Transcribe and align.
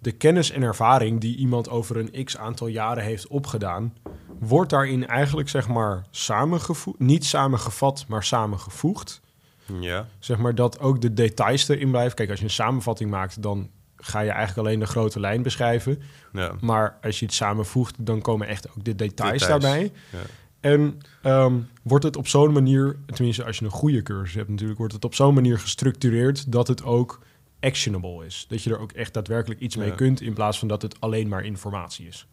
de 0.00 0.12
kennis 0.12 0.50
en 0.50 0.62
ervaring 0.62 1.20
die 1.20 1.36
iemand 1.36 1.68
over 1.68 1.96
een 1.96 2.24
x 2.24 2.36
aantal 2.36 2.66
jaren 2.66 3.02
heeft 3.04 3.26
opgedaan, 3.26 3.94
wordt 4.38 4.70
daarin 4.70 5.06
eigenlijk 5.06 5.48
zeg 5.48 5.68
maar 5.68 6.06
samengevoegd, 6.10 6.98
niet 6.98 7.24
samengevat, 7.24 8.04
maar 8.08 8.24
samengevoegd. 8.24 9.20
Ja. 9.80 10.06
Zeg 10.18 10.38
maar 10.38 10.54
dat 10.54 10.80
ook 10.80 11.00
de 11.00 11.12
details 11.12 11.68
erin 11.68 11.90
blijven. 11.90 12.16
Kijk, 12.16 12.30
als 12.30 12.38
je 12.38 12.44
een 12.44 12.50
samenvatting 12.50 13.10
maakt, 13.10 13.42
dan 13.42 13.70
ga 13.96 14.20
je 14.20 14.30
eigenlijk 14.30 14.66
alleen 14.66 14.80
de 14.80 14.86
grote 14.86 15.20
lijn 15.20 15.42
beschrijven. 15.42 16.02
ja. 16.32 16.52
Maar 16.60 16.98
als 17.02 17.18
je 17.18 17.24
het 17.26 17.34
samenvoegt, 17.34 17.94
dan 17.98 18.20
komen 18.20 18.46
echt 18.46 18.68
ook 18.68 18.84
de 18.84 18.94
details, 18.94 19.38
Details, 19.40 19.62
daarbij. 19.62 19.92
ja. 20.12 20.18
En 20.60 21.00
ehm, 21.22 21.54
wordt 21.82 22.04
het 22.04 22.16
op 22.16 22.28
zo'n 22.28 22.52
manier, 22.52 22.96
tenminste 23.06 23.44
als 23.44 23.58
je 23.58 23.64
een 23.64 23.70
goede 23.70 24.02
cursus 24.02 24.34
hebt 24.34 24.48
natuurlijk, 24.48 24.78
wordt 24.78 24.94
het 24.94 25.04
op 25.04 25.14
zo'n 25.14 25.34
manier 25.34 25.58
gestructureerd 25.58 26.52
dat 26.52 26.68
het 26.68 26.84
ook 26.84 27.20
actionable 27.60 28.26
is. 28.26 28.46
Dat 28.48 28.62
je 28.62 28.70
er 28.70 28.78
ook 28.78 28.92
echt 28.92 29.14
daadwerkelijk 29.14 29.60
iets 29.60 29.76
mee 29.76 29.94
kunt 29.94 30.20
in 30.20 30.34
plaats 30.34 30.58
van 30.58 30.68
dat 30.68 30.82
het 30.82 31.00
alleen 31.00 31.28
maar 31.28 31.44
informatie 31.44 32.06
is. 32.06 32.26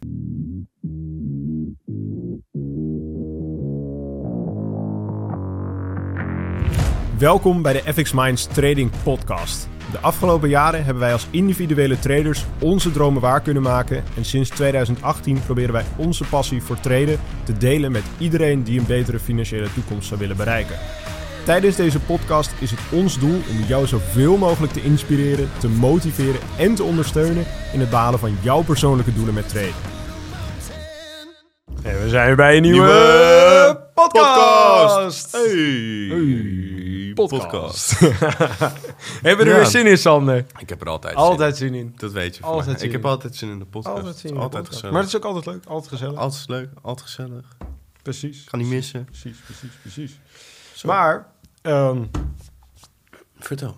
Welkom 7.17 7.61
bij 7.61 7.73
de 7.73 7.93
FX 7.93 8.11
Minds 8.11 8.47
Trading 8.47 8.91
Podcast. 9.03 9.69
De 9.91 9.99
afgelopen 9.99 10.49
jaren 10.49 10.83
hebben 10.83 11.03
wij 11.03 11.13
als 11.13 11.27
individuele 11.31 11.99
traders 11.99 12.45
onze 12.59 12.91
dromen 12.91 13.21
waar 13.21 13.41
kunnen 13.41 13.63
maken. 13.63 14.03
En 14.15 14.25
sinds 14.25 14.49
2018 14.49 15.43
proberen 15.45 15.73
wij 15.73 15.85
onze 15.97 16.23
passie 16.23 16.61
voor 16.61 16.79
traden 16.79 17.19
te 17.43 17.57
delen 17.57 17.91
met 17.91 18.03
iedereen 18.17 18.63
die 18.63 18.79
een 18.79 18.85
betere 18.85 19.19
financiële 19.19 19.73
toekomst 19.73 20.07
zou 20.07 20.19
willen 20.19 20.37
bereiken. 20.37 20.75
Tijdens 21.47 21.75
deze 21.75 21.99
podcast 21.99 22.51
is 22.59 22.71
het 22.71 22.79
ons 22.91 23.19
doel 23.19 23.41
om 23.49 23.59
jou 23.67 23.87
zoveel 23.87 24.37
mogelijk 24.37 24.73
te 24.73 24.81
inspireren, 24.83 25.49
te 25.59 25.67
motiveren 25.69 26.39
en 26.57 26.75
te 26.75 26.83
ondersteunen 26.83 27.45
in 27.73 27.79
het 27.79 27.89
behalen 27.89 28.19
van 28.19 28.37
jouw 28.41 28.63
persoonlijke 28.63 29.13
doelen 29.13 29.33
met 29.33 29.49
traden. 29.49 29.73
En 31.83 32.01
we 32.03 32.09
zijn 32.09 32.27
weer 32.27 32.35
bij 32.35 32.55
een 32.55 32.61
nieuwe, 32.61 32.77
Nieuwe 32.87 33.89
podcast. 33.93 35.31
Hey. 35.31 35.41
Hey, 36.09 37.11
Podcast. 37.13 37.91
Hebben 37.99 38.65
we 39.21 39.27
er 39.43 39.47
Ja. 39.47 39.55
weer 39.55 39.65
zin 39.65 39.85
in, 39.87 39.97
Sander? 39.97 40.45
Ik 40.57 40.69
heb 40.69 40.81
er 40.81 40.87
altijd 40.89 41.13
zin 41.13 41.21
Altijd 41.23 41.57
zin 41.57 41.67
in. 41.67 41.73
in. 41.73 41.93
Dat 41.97 42.11
weet 42.11 42.35
je 42.37 42.43
Altijd 42.43 42.81
Ik 42.83 42.91
heb 42.91 43.01
in. 43.03 43.09
altijd 43.09 43.35
zin 43.35 43.49
in 43.49 43.59
de 43.59 43.65
podcast. 43.65 43.95
Altijd 43.97 44.15
zin 44.17 44.29
in. 44.29 44.35
de 44.35 44.41
Altijd 44.41 44.63
podcast. 44.63 44.73
gezellig. 44.83 44.91
Maar 44.93 45.01
het 45.01 45.11
is 45.11 45.17
ook 45.17 45.25
altijd 45.35 45.45
leuk, 45.55 45.65
altijd 45.65 45.91
gezellig. 45.91 46.17
Altijd 46.19 46.47
leuk, 46.47 46.69
altijd 46.81 47.07
gezellig. 47.07 47.45
Precies. 48.01 48.43
Kan 48.43 48.59
niet 48.59 48.67
missen. 48.67 49.05
Precies, 49.05 49.37
precies, 49.45 49.71
precies. 49.81 50.19
Zo. 50.73 50.87
Maar 50.87 51.27
ehm, 51.67 52.03
Vertel. 53.35 53.77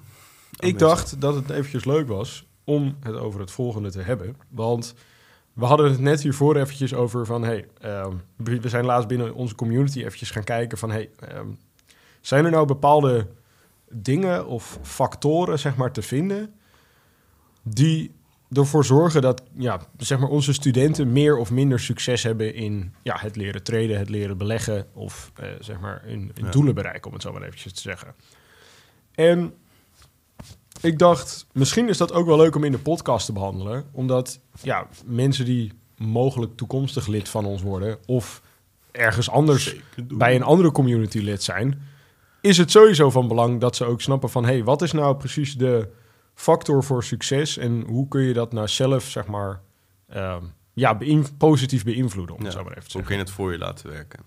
ik 0.59 0.79
dacht 0.79 1.21
dat 1.21 1.35
het 1.35 1.49
eventjes 1.49 1.85
leuk 1.85 2.07
was 2.07 2.47
om 2.63 2.97
het 2.99 3.15
over 3.15 3.39
het 3.39 3.51
volgende 3.51 3.91
te 3.91 4.01
hebben. 4.01 4.35
Want 4.49 4.93
we 5.53 5.65
hadden 5.65 5.91
het 5.91 5.99
net 5.99 6.21
hiervoor 6.21 6.55
eventjes 6.55 6.93
over 6.93 7.25
van... 7.25 7.43
Hey, 7.43 7.67
ehm, 7.81 8.15
we 8.35 8.69
zijn 8.69 8.85
laatst 8.85 9.07
binnen 9.07 9.33
onze 9.33 9.55
community 9.55 9.99
eventjes 9.99 10.31
gaan 10.31 10.43
kijken 10.43 10.77
van... 10.77 10.91
Hey, 10.91 11.09
ehm, 11.19 11.47
zijn 12.21 12.45
er 12.45 12.51
nou 12.51 12.65
bepaalde 12.65 13.27
dingen 13.89 14.47
of 14.47 14.79
factoren 14.81 15.59
zeg 15.59 15.75
maar, 15.75 15.91
te 15.91 16.01
vinden... 16.01 16.53
die 17.63 18.11
ervoor 18.53 18.85
zorgen 18.85 19.21
dat 19.21 19.43
ja, 19.57 19.79
zeg 19.97 20.19
maar 20.19 20.29
onze 20.29 20.53
studenten 20.53 21.11
meer 21.11 21.37
of 21.37 21.51
minder 21.51 21.79
succes 21.79 22.23
hebben 22.23 22.53
in 22.53 22.93
ja, 23.03 23.17
het 23.19 23.35
leren 23.35 23.63
traden, 23.63 23.97
het 23.97 24.09
leren 24.09 24.37
beleggen 24.37 24.87
of 24.93 25.31
eh, 25.35 25.47
zeg 25.59 25.79
maar 25.79 26.01
hun, 26.05 26.31
hun 26.33 26.45
Ja. 26.45 26.51
doelen 26.51 26.75
bereiken, 26.75 27.05
om 27.07 27.13
het 27.13 27.21
zo 27.21 27.31
maar 27.31 27.41
eventjes 27.41 27.73
te 27.73 27.81
zeggen. 27.81 28.13
En 29.15 29.53
ik 30.81 30.99
dacht, 30.99 31.45
misschien 31.51 31.89
is 31.89 31.97
dat 31.97 32.13
ook 32.13 32.25
wel 32.25 32.37
leuk 32.37 32.55
om 32.55 32.63
in 32.63 32.71
de 32.71 32.77
podcast 32.79 33.25
te 33.25 33.33
behandelen, 33.33 33.85
omdat 33.91 34.39
ja, 34.61 34.87
mensen 35.05 35.45
die 35.45 35.71
mogelijk 35.97 36.55
toekomstig 36.55 37.07
lid 37.07 37.29
van 37.29 37.45
ons 37.45 37.61
worden 37.61 37.97
of 38.05 38.41
ergens 38.91 39.29
anders 39.29 39.75
bij 40.03 40.35
een 40.35 40.43
andere 40.43 40.71
community 40.71 41.19
lid 41.19 41.43
zijn, 41.43 41.81
is 42.41 42.57
het 42.57 42.71
sowieso 42.71 43.09
van 43.09 43.27
belang 43.27 43.59
dat 43.59 43.75
ze 43.75 43.85
ook 43.85 44.01
snappen 44.01 44.29
van, 44.29 44.43
hé, 44.45 44.51
hey, 44.51 44.63
wat 44.63 44.81
is 44.81 44.91
nou 44.91 45.15
precies 45.15 45.57
de 45.57 45.87
factor 46.39 46.83
voor 46.83 47.03
succes 47.03 47.57
en 47.57 47.81
hoe 47.87 48.07
kun 48.07 48.21
je 48.21 48.33
dat 48.33 48.53
nou 48.53 48.67
zelf, 48.67 49.03
zeg 49.03 49.25
maar, 49.27 49.61
ehm, 50.07 50.43
ja, 50.73 50.95
beïn- 50.97 51.37
positief 51.37 51.83
beïnvloeden, 51.83 52.35
om 52.35 52.41
Ja, 52.41 52.47
het 52.47 52.57
zo 52.57 52.63
maar 52.63 52.77
even 52.77 52.89
te 52.89 52.97
Hoe 52.97 53.05
kun 53.05 53.15
je 53.15 53.21
het 53.21 53.31
voor 53.31 53.51
je 53.51 53.57
laten 53.57 53.89
werken? 53.89 54.19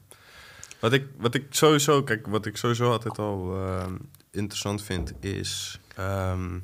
Wat 0.80 0.92
ik, 0.92 1.06
wat 1.16 1.34
ik 1.34 1.46
sowieso, 1.50 2.02
kijk, 2.02 2.26
wat 2.26 2.46
ik 2.46 2.56
sowieso 2.56 2.90
altijd 2.92 3.18
al 3.18 3.56
ehm, 3.66 3.94
interessant 4.30 4.82
vind, 4.82 5.12
is. 5.20 5.80
ehm, 5.96 6.58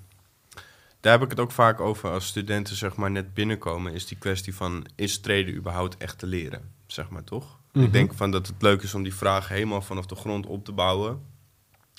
daar 1.01 1.13
heb 1.13 1.23
ik 1.23 1.31
het 1.31 1.41
ook 1.41 1.53
vaak 1.53 1.81
over 1.81 2.11
als 2.11 2.27
studenten 2.27 2.77
zeg 2.77 2.97
maar 2.97 3.11
net 3.11 3.35
binnenkomen, 3.35 3.93
is 3.93 4.07
die 4.07 4.19
kwestie 4.19 4.55
van 4.55 4.87
is 4.95 5.19
traden 5.21 5.55
überhaupt 5.55 5.97
echt 5.97 6.19
te 6.19 6.27
leren, 6.27 6.71
zeg 6.87 7.09
maar 7.09 7.25
toch? 7.25 7.59
Mhm. 7.73 7.85
Ik 7.85 7.93
denk 7.93 8.15
van 8.15 8.31
dat 8.31 8.47
het 8.47 8.63
leuk 8.63 8.83
is 8.83 8.95
om 8.95 9.03
die 9.03 9.15
vraag 9.15 9.49
helemaal 9.49 9.83
vanaf 9.83 10.07
de 10.07 10.15
grond 10.15 10.47
op 10.47 10.65
te 10.65 10.73
bouwen, 10.73 11.23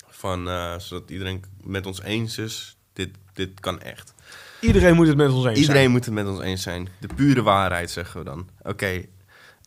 van, 0.08 0.48
eh, 0.48 0.78
zodat 0.78 1.10
iedereen 1.10 1.44
met 1.64 1.86
ons 1.86 2.02
eens 2.02 2.38
is, 2.38 2.76
dit, 3.06 3.16
dit 3.32 3.60
kan 3.60 3.80
echt. 3.80 4.14
Iedereen 4.60 4.94
moet 4.94 5.06
het 5.06 5.16
met 5.16 5.30
ons 5.30 5.44
eens 5.44 5.58
Iedereen 5.58 5.80
zijn. 5.80 5.90
moet 5.90 6.04
het 6.04 6.14
met 6.14 6.26
ons 6.26 6.40
eens 6.40 6.62
zijn. 6.62 6.88
De 7.00 7.08
pure 7.14 7.42
waarheid, 7.42 7.90
zeggen 7.90 8.18
we 8.18 8.24
dan. 8.24 8.48
Oké. 8.62 9.04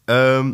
ehm, 0.05 0.53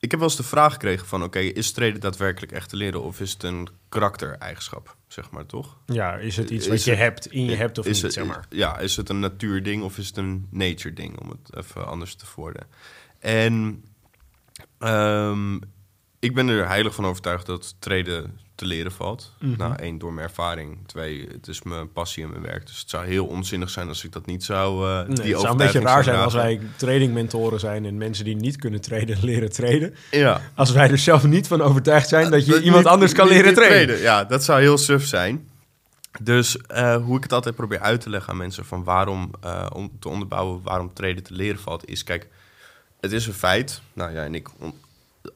ik 0.00 0.10
heb 0.10 0.20
wel 0.20 0.28
eens 0.28 0.36
de 0.36 0.42
vraag 0.42 0.72
gekregen 0.72 1.06
van... 1.06 1.22
oké, 1.22 1.38
is 1.38 1.72
traden 1.72 2.00
daadwerkelijk 2.00 2.52
echt 2.52 2.68
te 2.68 2.76
leren... 2.76 3.02
of 3.02 3.20
is 3.20 3.32
het 3.32 3.42
een 3.42 3.68
karaktereigenschap, 3.88 4.96
zeg 5.08 5.30
maar, 5.30 5.46
toch? 5.46 5.76
Ja, 5.86 6.16
is 6.16 6.36
het 6.36 6.50
iets 6.50 6.64
Is 6.64 6.70
wat 6.70 6.84
je 6.84 6.94
hebt, 6.94 7.26
in 7.26 7.44
je 7.44 7.56
hebt 7.56 7.78
of 7.78 7.86
niet, 7.86 8.02
het, 8.02 8.12
zeg 8.12 8.26
maar. 8.26 8.46
Ja, 8.50 8.78
is 8.78 8.96
het 8.96 9.08
een 9.08 9.20
natuurding 9.20 9.82
of 9.82 9.98
is 9.98 10.06
het 10.06 10.16
een 10.16 10.46
nature 10.50 10.94
ding... 10.94 11.20
om 11.20 11.28
het 11.28 11.56
even 11.56 11.86
anders 11.86 12.14
te 12.14 12.24
worden. 12.36 12.66
En 13.18 13.84
ehm, 14.78 15.58
ik 16.18 16.34
ben 16.34 16.48
er 16.48 16.66
heilig 16.66 16.94
van 16.94 17.06
overtuigd 17.06 17.46
dat 17.46 17.74
traden 17.78 18.38
te 18.54 18.64
leren 18.66 18.92
valt. 18.92 19.32
Mhm. 19.40 19.56
Nou, 19.56 19.74
één, 19.76 19.98
door 19.98 20.12
mijn 20.12 20.26
ervaring. 20.28 20.78
Twee, 20.86 21.28
het 21.32 21.48
is 21.48 21.62
mijn 21.62 21.92
passie 21.92 22.22
en 22.24 22.30
mijn 22.30 22.42
werk. 22.42 22.66
Dus 22.66 22.80
het 22.80 22.90
zou 22.90 23.06
heel 23.06 23.26
onzinnig 23.26 23.70
zijn 23.70 23.88
als 23.88 24.04
ik 24.04 24.12
dat 24.12 24.26
niet 24.26 24.44
zou... 24.44 24.86
Nee, 25.06 25.16
die 25.16 25.32
het 25.32 25.40
zou 25.40 25.50
een 25.52 25.56
beetje 25.56 25.80
raar 25.80 26.04
zijn 26.04 26.18
als 26.18 26.34
wij 26.34 26.60
tradingmentoren 26.76 27.60
zijn 27.60 27.84
en 27.84 27.96
mensen 27.96 28.24
die 28.24 28.36
niet 28.36 28.56
kunnen 28.56 28.80
traden 28.80 29.18
leren 29.30 29.52
traden. 29.52 29.94
Ja. 30.10 30.40
Als 30.54 30.70
wij 30.70 30.90
er 30.90 30.98
zelf 30.98 31.24
niet 31.24 31.46
van 31.46 31.60
overtuigd 31.62 32.08
zijn 32.08 32.30
dat 32.30 32.46
je 32.46 32.62
iemand 32.62 32.82
niet- 32.84 32.92
anders 32.92 33.12
kan 33.12 33.24
niet 33.26 33.34
leren 33.34 33.54
niet 33.54 33.64
traden. 33.68 33.98
Ja, 33.98 34.24
dat 34.24 34.44
zou 34.44 34.60
heel 34.60 34.78
suf 34.78 35.06
zijn. 35.06 35.48
Dus 36.20 36.56
eh, 36.56 36.96
hoe 37.04 37.16
ik 37.16 37.22
het 37.22 37.32
altijd 37.32 37.54
probeer 37.54 37.80
uit 37.80 38.00
te 38.00 38.10
leggen 38.10 38.30
aan 38.32 38.36
mensen 38.38 38.64
van 38.64 38.84
waarom, 38.84 39.30
eh, 39.40 39.66
om 39.72 39.90
te 40.00 40.08
onderbouwen 40.08 40.60
waarom 40.62 40.92
traden 40.92 41.22
te 41.22 41.34
leren 41.34 41.60
valt, 41.60 41.88
is 41.88 42.04
kijk, 42.04 42.28
het 43.00 43.12
is 43.12 43.26
een 43.26 43.32
feit. 43.32 43.80
Nou 43.92 44.12
ja, 44.12 44.24
en 44.24 44.34
ik 44.34 44.48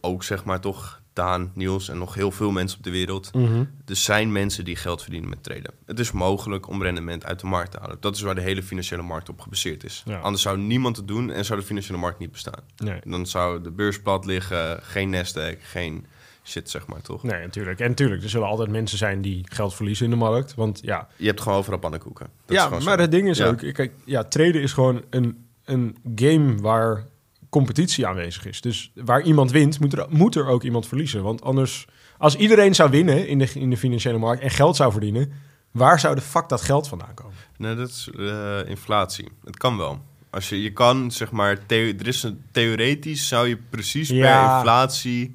ook 0.01 0.23
zeg 0.25 0.45
maar 0.45 0.61
toch, 0.61 1.01
Daan, 1.13 1.51
Niels 1.55 1.89
en 1.89 1.99
nog 1.99 2.15
heel 2.15 2.31
veel 2.31 2.51
mensen 2.51 2.79
op 2.79 2.85
de 2.85 2.91
wereld. 2.91 3.35
Mhm. 3.35 3.65
Er 3.87 3.97
zijn 3.97 4.33
mensen 4.33 4.65
die 4.65 4.77
geld 4.77 5.03
verdienen 5.03 5.29
met 5.29 5.43
traden. 5.43 5.73
Het 5.87 5.99
is 5.99 6.13
mogelijk 6.13 6.69
om 6.69 6.83
rendement 6.83 7.25
uit 7.25 7.41
de 7.41 7.47
markt 7.47 7.71
te 7.71 7.79
halen. 7.81 7.97
Dat 8.01 8.15
is 8.17 8.21
waar 8.21 8.35
de 8.35 8.41
hele 8.41 8.63
financiële 8.63 9.03
markt 9.03 9.29
op 9.29 9.41
gebaseerd 9.41 9.85
is. 9.85 10.03
Ja. 10.07 10.19
Anders 10.19 10.43
zou 10.43 10.59
niemand 10.59 10.97
het 10.97 11.09
doen 11.09 11.31
en 11.31 11.45
zou 11.45 11.61
de 11.61 11.67
financiële 11.67 11.99
markt 11.99 12.19
niet 12.19 12.33
bestaan. 12.33 12.61
Nee. 12.77 13.01
Dan 13.05 13.27
zou 13.27 13.63
de 13.63 13.71
beurs 13.71 14.01
plat 14.03 14.25
liggen, 14.25 14.79
geen 14.83 15.15
Nasdaq, 15.15 15.57
geen 15.63 16.07
shit 16.45 16.71
zeg 16.71 16.87
maar 16.87 17.01
toch. 17.01 17.23
Nee, 17.23 17.41
natuurlijk. 17.43 17.81
En 17.81 17.89
natuurlijk, 17.89 18.23
er 18.23 18.29
zullen 18.29 18.47
altijd 18.49 18.71
mensen 18.71 18.99
zijn 18.99 19.23
die 19.23 19.45
geld 19.49 19.75
verliezen 19.75 20.05
in 20.05 20.11
de 20.11 20.17
markt. 20.17 20.55
Want 20.55 20.81
ja, 20.83 21.09
Je 21.17 21.27
hebt 21.27 21.41
gewoon 21.41 21.59
overal 21.59 21.79
pannenkoeken. 21.79 22.27
Dat 22.47 22.57
ja 22.57 22.69
maar 22.69 22.81
zo. 22.81 22.91
het 22.91 23.11
ding 23.11 23.29
is 23.29 23.39
Ja. 23.39 23.47
ook... 23.47 23.59
Kijk, 23.73 23.93
ja, 24.05 24.25
traden 24.25 24.63
is 24.63 24.73
gewoon 24.73 25.03
een, 25.11 25.47
een 25.65 25.97
game 26.15 26.55
waar 26.61 27.07
competitie 27.53 28.07
aanwezig 28.07 28.47
is. 28.47 28.61
Dus 28.61 28.93
waar 28.95 29.23
iemand 29.23 29.51
wint, 29.51 29.81
moet 29.81 29.93
er, 29.93 30.07
moet 30.09 30.35
er 30.35 30.47
ook 30.47 30.63
iemand 30.63 30.87
verliezen. 30.87 31.23
Want 31.23 31.43
anders... 31.43 31.87
Als 32.19 32.37
iedereen 32.37 32.75
zou 32.75 32.91
winnen 32.91 33.29
in 33.29 33.39
de, 33.39 33.51
in 33.55 33.71
de 33.71 33.77
financiële 33.77 34.19
markt 34.19 34.43
en 34.43 34.51
geld 34.51 34.77
zou 34.77 34.93
verdienen... 34.93 35.33
waar 35.71 36.01
zou 36.01 36.15
de 36.15 36.21
fuck 36.21 36.49
dat 36.49 36.61
geld 36.61 36.89
vandaan 36.89 37.15
komen? 37.15 37.35
Nee, 37.57 37.75
dat 37.75 37.89
is 37.89 38.11
eh, 38.19 38.69
inflatie. 38.69 39.29
Het 39.45 39.57
kan 39.57 39.77
wel. 39.77 40.05
Als 40.31 40.49
je, 40.49 40.63
je 40.63 40.73
kan, 40.73 41.11
zeg 41.11 41.31
maar, 41.31 41.59
er 41.67 42.07
is 42.07 42.23
een, 42.23 42.45
theoretisch 42.53 43.29
zou 43.29 43.49
je 43.49 43.57
precies 43.71 44.09
per 44.09 44.43
inflatie... 44.43 45.35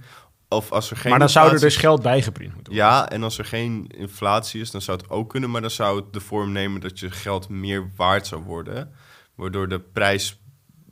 Of 0.49 0.71
als 0.71 0.91
er 0.91 0.97
geen 0.97 1.09
maar 1.09 1.19
dan 1.19 1.29
zou 1.29 1.53
er 1.53 1.59
dus 1.59 1.77
geld 1.77 2.01
bijgeprint 2.01 2.53
moeten 2.53 2.73
worden. 2.73 2.91
Ja, 2.91 3.09
en 3.09 3.23
als 3.23 3.37
er 3.37 3.45
geen 3.45 3.87
inflatie 3.97 4.61
is, 4.61 4.71
dan 4.71 4.81
zou 4.81 4.97
het 4.97 5.09
ook 5.09 5.29
kunnen. 5.29 5.51
Maar 5.51 5.61
dan 5.61 5.69
zou 5.71 5.95
het 5.95 6.13
de 6.13 6.19
vorm 6.19 6.51
nemen 6.51 6.81
dat 6.81 6.99
je 6.99 7.11
geld 7.11 7.49
meer 7.49 7.91
waard 7.95 8.27
zou 8.27 8.41
worden. 8.41 8.91
Waardoor 9.35 9.69
de 9.69 9.79
prijs... 9.79 10.39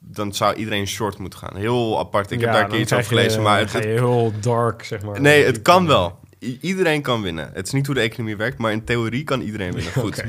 Dan 0.07 0.33
zou 0.33 0.55
iedereen 0.55 0.87
short 0.87 1.17
moeten 1.17 1.39
gaan. 1.39 1.55
Heel 1.55 1.99
apart. 1.99 2.31
Ik 2.31 2.39
Ja, 2.39 2.45
heb 2.45 2.53
daar 2.53 2.63
een 2.63 2.69
keer 2.69 2.79
iets 2.79 2.93
over 2.93 3.05
gelezen. 3.05 3.41
Maar 3.41 3.59
het, 3.59 3.73
heel 3.73 4.33
dark, 4.41 4.83
zeg 4.83 5.01
maar. 5.01 5.21
Nee, 5.21 5.43
het 5.45 5.61
kan 5.61 5.87
wel. 5.87 6.19
I- 6.41 6.57
iedereen 6.61 7.01
kan 7.01 7.21
winnen. 7.21 7.51
Het 7.53 7.65
is 7.67 7.71
niet 7.73 7.85
hoe 7.85 7.95
de 7.95 8.01
economie 8.01 8.35
werkt, 8.35 8.57
maar 8.57 8.71
in 8.71 8.83
theorie 8.83 9.23
kan 9.23 9.41
iedereen 9.41 9.73
winnen. 9.73 9.93
Goed. 10.03 10.23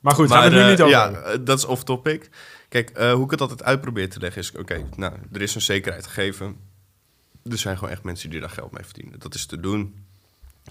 Maar 0.00 0.14
goed, 0.14 0.30
gaan 0.30 0.38
we 0.38 0.44
het 0.44 0.52
nu 0.54 0.60
eh, 0.60 0.68
niet 0.68 0.80
over 0.80 0.92
Ja, 0.94 1.10
eh, 1.12 1.38
dat 1.40 1.58
is 1.58 1.64
off 1.64 1.84
topic. 1.84 2.30
Kijk, 2.68 2.90
eh, 2.90 3.12
hoe 3.12 3.24
ik 3.24 3.30
het 3.30 3.40
altijd 3.40 3.62
uit 3.62 3.80
probeer 3.80 4.10
te 4.10 4.20
leggen 4.20 4.42
is... 4.42 4.52
Oké, 4.52 4.86
nou, 4.96 5.12
er 5.32 5.42
is 5.42 5.54
een 5.54 5.60
zekerheid 5.60 6.06
gegeven. 6.06 6.56
Er 7.50 7.58
zijn 7.58 7.76
gewoon 7.78 7.92
echt 7.92 8.02
mensen 8.02 8.30
die 8.30 8.40
daar 8.40 8.50
geld 8.50 8.72
mee 8.72 8.84
verdienen. 8.84 9.18
Dat 9.18 9.34
is 9.34 9.46
te 9.46 9.60
doen. 9.60 10.04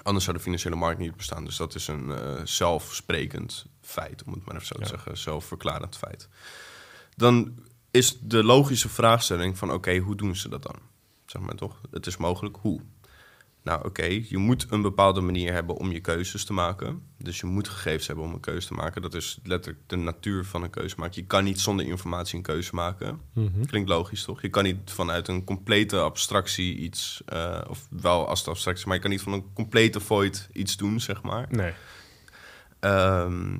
Anders 0.04 0.26
zou 0.26 0.38
de 0.38 0.44
financiële 0.44 0.76
markt 0.76 1.00
niet 1.00 1.16
bestaan. 1.16 1.46
Dus 1.46 1.58
dat 1.58 1.76
is 1.76 1.88
een 1.88 2.14
zelfsprekend 2.44 3.66
feit, 3.82 4.24
om 4.26 4.34
het 4.34 4.46
maar 4.46 4.56
even 4.56 4.68
zo 4.68 4.76
te 4.76 4.88
zeggen. 4.88 5.18
Zelfverklarend 5.18 5.98
feit. 5.98 6.28
dan 7.16 7.54
is 7.94 8.20
de 8.22 8.44
logische 8.44 8.90
vraagstelling 8.90 9.58
van 9.58 9.72
oké, 9.72 9.98
hoe 9.98 10.16
doen 10.16 10.36
ze 10.36 10.50
dat 10.50 10.64
dan? 10.64 10.76
Zeg 11.26 11.42
maar 11.42 11.56
toch? 11.56 11.82
Het 11.92 12.08
is 12.08 12.18
mogelijk, 12.18 12.58
hoe? 12.62 12.82
Nou 13.64 13.86
oké, 13.86 14.04
je 14.04 14.38
moet 14.38 14.66
een 14.70 14.82
bepaalde 14.82 15.22
manier 15.22 15.54
hebben 15.54 15.76
om 15.76 15.92
je 15.92 16.00
keuzes 16.00 16.46
te 16.46 16.54
maken. 16.54 17.02
Dus 17.18 17.40
je 17.40 17.46
moet 17.46 17.68
gegevens 17.68 18.08
hebben 18.08 18.26
om 18.26 18.34
een 18.34 18.40
keuze 18.40 18.68
te 18.68 18.74
maken. 18.74 19.02
Dat 19.02 19.14
is 19.14 19.40
letterlijk 19.44 19.84
de 19.88 19.96
natuur 19.96 20.46
van 20.46 20.64
een 20.64 20.70
keuze 20.70 20.96
maken. 20.98 21.22
Je 21.22 21.28
kan 21.28 21.44
niet 21.44 21.60
zonder 21.60 21.86
informatie 21.86 22.38
een 22.38 22.44
keuze 22.44 22.76
maken. 22.76 23.22
Mhm. 23.34 23.66
Klinkt 23.66 23.90
logisch, 23.90 24.24
toch? 24.24 24.42
Je 24.42 24.50
kan 24.50 24.64
niet 24.64 24.92
vanuit 24.92 25.28
een 25.28 25.44
complete 25.44 26.00
abstractie 26.00 26.76
iets... 26.76 27.22
eh, 27.26 27.62
of 27.68 27.88
wel 27.90 28.28
als 28.28 28.44
de 28.44 28.50
abstractie, 28.50 28.86
maar 28.88 28.96
je 28.96 29.02
kan 29.02 29.12
niet 29.12 29.22
van 29.22 29.34
een 29.34 29.54
complete 29.54 30.00
void 30.00 30.50
iets 30.54 30.78
doen, 30.78 31.00
zeg 31.00 31.22
maar. 31.22 31.48
Nee. 31.50 31.74
Ehm, 32.80 33.58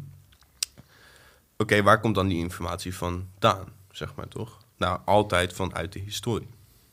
Oké, 1.58 1.84
waar 1.84 2.00
komt 2.00 2.16
dan 2.16 2.28
die 2.28 2.38
informatie 2.38 2.96
vandaan, 2.96 3.68
zeg 3.94 4.16
maar 4.16 4.28
toch? 4.28 4.58
Nou, 4.78 5.00
altijd 5.06 5.54
vanuit 5.54 5.94
de 5.94 6.00
historie. 6.00 6.48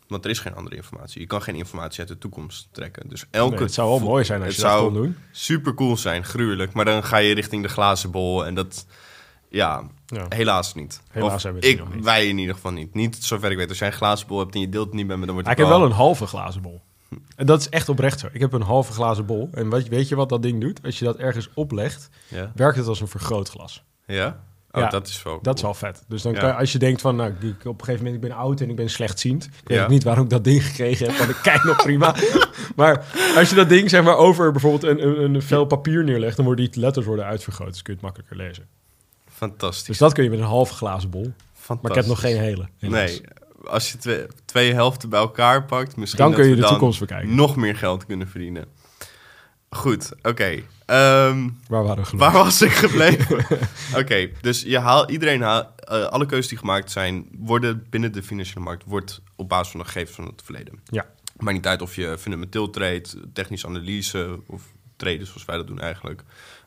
Want 0.09 0.25
er 0.25 0.31
is 0.31 0.39
geen 0.39 0.55
andere 0.55 0.77
informatie. 0.77 1.21
Je 1.21 1.27
kan 1.27 1.43
geen 1.43 1.55
informatie 1.55 1.99
uit 2.01 2.09
de 2.09 2.19
toekomst 2.19 2.69
trekken. 2.73 3.09
Dus 3.09 3.25
elke 3.31 3.55
Nee, 3.55 3.63
het 3.63 3.75
zou 3.75 3.89
wel 3.89 3.99
mooi 4.09 4.25
zijn 4.25 4.39
als 4.43 4.49
het 4.49 4.57
je 4.57 4.63
dat 4.63 4.71
zou 4.71 4.85
kon 4.85 4.95
doen. 5.03 5.17
super 5.31 5.75
cool 5.75 5.97
zijn, 5.97 6.25
gruwelijk. 6.25 6.73
Maar 6.73 6.85
dan 6.85 7.05
ga 7.05 7.17
je 7.17 7.35
richting 7.35 7.63
de 7.63 7.69
glazen 7.69 8.11
bol 8.11 8.47
en 8.47 8.55
dat... 8.55 8.87
Ja, 9.49 9.83
Ja. 10.07 10.27
helaas 10.29 10.75
niet. 10.75 11.03
Helaas 11.11 11.35
Of 11.35 11.43
hebben 11.43 11.61
we 11.61 11.67
die 11.67 11.77
ik, 11.77 11.85
nog 11.85 11.95
niet. 11.95 12.05
Wij 12.05 12.29
in 12.29 12.39
ieder 12.39 12.55
geval 12.55 12.73
niet. 12.73 12.95
Niet 12.95 13.17
zover 13.25 13.51
ik 13.51 13.57
weet. 13.57 13.69
Als 13.69 13.79
jij 13.79 13.89
een 13.89 13.95
glazen 13.95 14.27
bol 14.27 14.39
hebt 14.39 14.55
en 14.55 14.61
je 14.61 14.69
deelt 14.69 14.87
het 14.87 14.95
niet 14.95 15.07
met 15.07 15.17
me, 15.19 15.25
dan 15.25 15.35
wordt 15.35 15.49
het 15.49 15.59
ik 15.59 15.65
heb 15.65 15.73
wel 15.75 15.85
een 15.87 15.93
halve 15.93 16.27
glazen 16.27 16.63
bol. 16.63 16.81
En 17.37 17.47
dat 17.47 17.61
is 17.61 17.69
echt 17.69 17.89
oprecht 17.89 18.21
zo. 18.21 18.29
Ik 18.33 18.41
heb 18.41 18.53
een 18.53 18.63
halve 18.63 18.93
glazen 18.93 19.27
bol. 19.27 19.49
En 19.53 19.69
wat, 19.69 19.89
weet 19.89 20.09
je 20.09 20.15
wat 20.17 20.29
dat 20.29 20.43
ding 20.43 20.61
doet? 20.61 20.81
Als 20.85 20.99
je 20.99 21.05
dat 21.05 21.17
ergens 21.17 21.49
oplegt, 21.55 22.09
Ja? 22.29 22.53
werkt 22.55 22.77
het 22.77 22.87
als 22.87 23.01
een 23.01 23.09
vergrootglas. 23.09 23.85
Ja? 24.07 24.45
Oh, 24.73 24.81
Ja, 24.83 24.89
dat 24.89 25.09
is 25.09 25.23
wel 25.23 25.39
Dat 25.43 25.57
is 25.57 25.63
wel 25.63 25.75
vet. 25.75 26.03
Dus 26.09 26.23
dan 26.23 26.33
Ja. 26.33 26.41
kan, 26.41 26.57
als 26.57 26.73
je 26.73 26.79
denkt 26.79 27.01
van, 27.01 27.17
nou, 27.17 27.31
ik, 27.41 27.65
op 27.65 27.79
een 27.79 27.85
gegeven 27.85 28.05
moment, 28.05 28.15
ik 28.25 28.29
ben 28.31 28.39
oud 28.39 28.61
en 28.61 28.71
ik 28.71 28.77
ben 28.77 28.91
slechtziend. 28.91 29.45
Ik 29.45 29.51
weet 29.65 29.79
Ja. 29.79 29.89
niet 29.89 30.03
waarom 30.03 30.25
ik 30.25 30.31
dat 30.31 30.45
ding 30.45 30.65
gekregen 30.67 31.07
heb, 31.09 31.17
want 31.19 31.31
ik 31.31 31.37
kijk 31.43 31.65
nog 31.65 31.77
prima. 31.83 32.15
maar 32.77 33.05
als 33.37 33.49
je 33.51 33.55
dat 33.57 33.69
ding 33.69 33.91
zeg 33.91 34.03
maar 34.03 34.17
over 34.17 34.53
bijvoorbeeld 34.53 34.83
een, 34.83 35.07
een, 35.07 35.35
een 35.35 35.43
vel 35.43 35.65
papier 35.65 36.05
neerlegt, 36.05 36.37
dan 36.37 36.45
worden 36.45 36.71
die 36.71 36.81
letters 36.81 37.07
worden 37.07 37.25
uitvergroot. 37.25 37.73
Dus 37.73 37.83
kun 37.83 37.95
je 37.95 37.99
het 38.05 38.15
makkelijker 38.15 38.47
lezen. 38.47 38.67
Fantastisch. 39.31 39.87
Dus 39.87 39.99
dat 39.99 40.13
kun 40.13 40.25
je 40.25 40.31
met 40.31 40.39
een 40.39 40.45
halve 40.45 40.75
glazen 40.75 41.11
bol. 41.11 41.33
Fantastisch. 41.53 41.83
Maar 41.83 41.91
ik 41.91 41.97
heb 41.97 42.07
nog 42.07 42.21
geen 42.21 42.37
hele. 42.39 42.69
helaas. 42.79 43.11
Nee, 43.11 43.21
als 43.69 43.93
je 43.93 43.99
twee, 43.99 44.27
twee 44.45 44.73
helften 44.75 45.09
bij 45.09 45.21
elkaar 45.21 45.65
pakt, 45.65 45.97
misschien 45.97 46.25
Dan 46.25 46.35
kun 46.35 46.49
je 46.49 46.55
de 46.57 46.63
toekomst 46.67 47.01
bekijken. 47.01 47.35
nog 47.35 47.57
meer 47.57 47.77
geld 47.77 48.07
kunnen 48.07 48.29
verdienen. 48.29 48.65
Goed, 49.77 50.13
oké. 50.23 50.63
Ehm, 50.87 51.49
Waar 51.69 51.83
waren 51.85 51.97
we 51.97 52.05
gebleven? 52.05 52.19
waar 52.19 52.33
was 52.33 52.63
ik 52.63 52.71
gebleven? 52.71 53.47
oké, 54.01 54.31
dus 54.41 54.63
je 54.63 54.79
haal, 54.79 55.11
iedereen 55.11 55.43
haal, 55.43 55.75
eh, 55.77 56.05
alle 56.05 56.27
keuzes 56.27 56.49
die 56.49 56.59
gemaakt 56.59 56.91
zijn, 56.91 57.27
worden 57.39 57.87
binnen 57.91 58.13
de 58.13 58.23
financiële 58.23 58.61
markt, 58.61 58.85
wordt 58.87 59.21
op 59.37 59.49
basis 59.49 59.71
van 59.71 59.81
de 59.81 59.87
gegevens 59.87 60.17
van 60.17 60.25
het 60.27 60.43
verleden. 60.45 60.81
Ja. 60.85 61.07
Maakt 61.37 61.57
niet 61.57 61.67
uit 61.67 61.83
of 61.83 61.95
je 61.97 62.17
fundamenteel 62.19 62.71
trade, 62.71 63.03
technische 63.33 63.67
analyse 63.67 64.41
of 64.47 64.63
traden 64.97 65.27
zoals 65.27 65.45
wij 65.45 65.57
dat 65.57 65.67
doen 65.67 65.81
eigenlijk. 65.81 66.23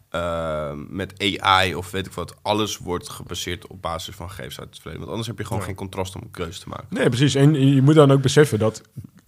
Ehm, 0.10 0.96
met 0.96 1.40
AI 1.42 1.76
of 1.76 1.92
weet 1.92 2.06
ik 2.06 2.12
wat. 2.14 2.36
Alles 2.42 2.78
wordt 2.78 3.10
gebaseerd 3.10 3.68
op 3.68 3.82
basis 3.82 4.16
van 4.16 4.30
gegevens 4.30 4.60
uit 4.60 4.68
het 4.70 4.76
verleden. 4.78 5.00
Want 5.00 5.10
anders 5.12 5.28
heb 5.28 5.38
je 5.38 5.44
gewoon 5.46 5.60
Ja. 5.60 5.66
geen 5.68 5.76
contrast 5.76 6.16
om 6.16 6.22
een 6.22 6.32
keuze 6.32 6.60
te 6.60 6.70
maken. 6.70 6.88
Nee, 6.90 7.08
precies. 7.08 7.36
En 7.36 7.74
je 7.76 7.82
moet 7.82 7.96
dan 7.96 8.12
ook 8.12 8.22
beseffen 8.22 8.60
dat 8.60 8.82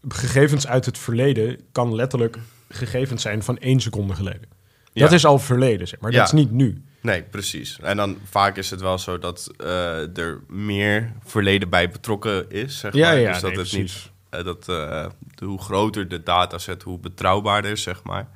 gegevens 0.09 0.67
uit 0.67 0.85
het 0.85 0.97
verleden 0.97 1.59
kan 1.71 1.95
letterlijk 1.95 2.37
gegevens 2.69 3.21
zijn 3.21 3.43
van 3.43 3.57
één 3.57 3.79
seconde 3.79 4.13
geleden. 4.15 4.53
Dat 4.93 5.11
is 5.11 5.25
al 5.25 5.39
verleden, 5.39 5.87
zeg 5.87 5.99
maar. 5.99 6.11
Dat 6.11 6.25
is 6.25 6.31
niet 6.31 6.51
nu. 6.51 6.83
Nee, 7.01 7.23
precies. 7.23 7.79
En 7.81 7.97
dan 7.97 8.17
vaak 8.29 8.57
is 8.57 8.69
het 8.69 8.81
wel 8.81 8.97
zo 8.97 9.19
dat 9.19 9.51
eh, 9.57 10.17
er 10.17 10.41
meer 10.47 11.11
verleden 11.23 11.69
bij 11.69 11.89
betrokken 11.89 12.49
is. 12.49 12.79
Zeg 12.79 12.93
Ja, 12.93 13.07
maar. 13.09 13.19
ja, 13.19 13.31
dus 13.31 13.41
dat 13.41 13.49
nee, 13.51 13.59
het 13.59 13.69
precies. 13.69 14.03
niet. 14.03 14.11
eh, 14.29 14.43
dat, 14.45 14.69
eh, 14.69 15.05
de, 15.35 15.45
hoe 15.45 15.61
groter 15.61 16.07
de 16.07 16.23
dataset, 16.23 16.83
hoe 16.83 16.99
betrouwbaarder, 16.99 17.77
zeg 17.77 18.03
maar. 18.03 18.27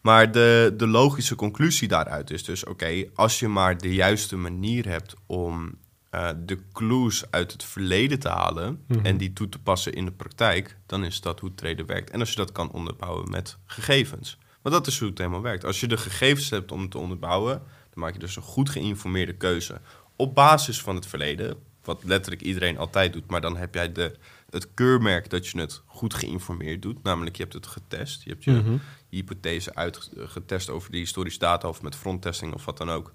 Maar 0.00 0.32
de, 0.32 0.74
de 0.76 0.86
logische 0.86 1.34
conclusie 1.34 1.88
daaruit 1.88 2.30
is 2.30 2.44
dus: 2.44 2.64
oké, 2.64 3.04
als 3.14 3.38
je 3.38 3.48
maar 3.48 3.78
de 3.78 3.94
juiste 3.94 4.36
manier 4.36 4.88
hebt 4.88 5.14
om 5.26 5.74
eh, 6.18 6.30
de 6.46 6.58
clues 6.72 7.24
uit 7.30 7.52
het 7.52 7.64
verleden 7.64 8.18
te 8.18 8.28
halen 8.28 8.84
Mhm. 8.88 9.06
en 9.06 9.16
die 9.16 9.32
toe 9.32 9.48
te 9.48 9.58
passen 9.58 9.92
in 9.92 10.04
de 10.04 10.12
praktijk, 10.12 10.76
dan 10.86 11.04
is 11.04 11.20
dat 11.20 11.40
hoe 11.40 11.54
traden 11.54 11.86
werkt. 11.86 12.10
En 12.10 12.20
als 12.20 12.30
je 12.30 12.36
dat 12.36 12.52
kan 12.52 12.70
onderbouwen 12.70 13.30
met 13.30 13.56
gegevens. 13.66 14.38
Want 14.62 14.74
dat 14.74 14.86
is 14.86 14.98
hoe 14.98 15.08
het 15.08 15.18
helemaal 15.18 15.42
werkt. 15.42 15.64
Als 15.64 15.80
je 15.80 15.86
de 15.86 15.96
gegevens 15.96 16.50
hebt 16.50 16.72
om 16.72 16.80
het 16.80 16.90
te 16.90 16.98
onderbouwen, 16.98 17.52
dan 17.90 18.02
maak 18.02 18.12
je 18.12 18.18
dus 18.18 18.36
een 18.36 18.42
goed 18.42 18.70
geïnformeerde 18.70 19.32
keuze. 19.36 19.80
Op 20.16 20.34
basis 20.34 20.80
van 20.80 20.94
het 20.94 21.06
verleden, 21.06 21.56
wat 21.84 22.04
letterlijk 22.04 22.42
iedereen 22.42 22.78
altijd 22.78 23.12
doet, 23.12 23.30
maar 23.30 23.40
dan 23.40 23.56
heb 23.56 23.74
jij 23.74 23.92
de, 23.92 24.16
het 24.50 24.74
keurmerk 24.74 25.30
dat 25.30 25.46
je 25.46 25.60
het 25.60 25.82
goed 25.86 26.14
geïnformeerd 26.14 26.82
doet. 26.82 27.02
Namelijk, 27.02 27.36
je 27.36 27.42
hebt 27.42 27.54
het 27.54 27.66
getest. 27.66 28.22
Je 28.22 28.30
hebt 28.30 28.44
je 28.44 28.50
Mhm. 28.50 28.76
hypothese 29.08 29.74
uitgetest 29.74 30.70
over 30.70 30.90
de 30.90 30.96
historische 30.98 31.38
data 31.38 31.68
of 31.68 31.82
met 31.82 31.96
fronttesting 31.96 32.54
of 32.54 32.64
wat 32.64 32.76
dan 32.78 32.90
ook. 32.90 33.12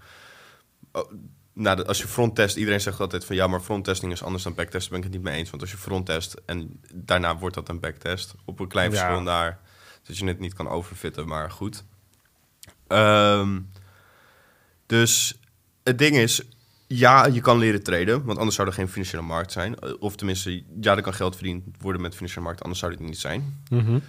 Nou, 1.53 1.85
als 1.85 1.97
je 2.01 2.07
fronttest, 2.07 2.55
iedereen 2.57 2.81
zegt 2.81 2.99
altijd 2.99 3.25
van 3.25 3.35
ja, 3.35 3.47
maar 3.47 3.59
fronttesting 3.61 4.11
is 4.11 4.23
anders 4.23 4.43
dan 4.43 4.53
backtest. 4.53 4.89
Daar 4.89 4.99
ben 4.99 5.07
ik 5.07 5.13
het 5.13 5.13
niet 5.23 5.31
mee 5.31 5.39
eens. 5.39 5.49
Want 5.49 5.61
als 5.61 5.71
je 5.71 5.77
fronttest 5.77 6.35
en 6.45 6.79
daarna 6.93 7.37
wordt 7.37 7.55
dat 7.55 7.69
een 7.69 7.79
backtest. 7.79 8.33
Op 8.45 8.59
een 8.59 8.67
klein 8.67 8.91
Ja. 8.91 8.97
verschil 8.97 9.23
daar, 9.23 9.59
dat 10.03 10.17
je 10.17 10.25
het 10.25 10.39
niet 10.39 10.53
kan 10.53 10.67
overfitten, 10.67 11.27
maar 11.27 11.51
goed. 11.51 11.83
Ehm, 12.87 13.59
dus 14.85 15.39
het 15.83 15.97
ding 15.97 16.15
is, 16.15 16.41
ja, 16.87 17.25
je 17.25 17.41
kan 17.41 17.57
leren 17.57 17.83
traden, 17.83 18.23
want 18.25 18.37
anders 18.37 18.55
zou 18.55 18.67
er 18.67 18.73
geen 18.73 18.89
financiële 18.89 19.21
markt 19.23 19.51
zijn. 19.51 19.79
Eh, 19.79 19.93
Of 19.99 20.15
tenminste, 20.15 20.63
ja, 20.81 20.95
er 20.95 21.01
kan 21.01 21.13
geld 21.13 21.35
verdiend 21.35 21.63
worden 21.79 22.01
met 22.01 22.15
financiële 22.15 22.45
markt, 22.45 22.61
anders 22.61 22.79
zou 22.79 22.91
dit 22.91 23.01
niet 23.01 23.19
zijn. 23.19 23.63
Mhm. 23.69 23.99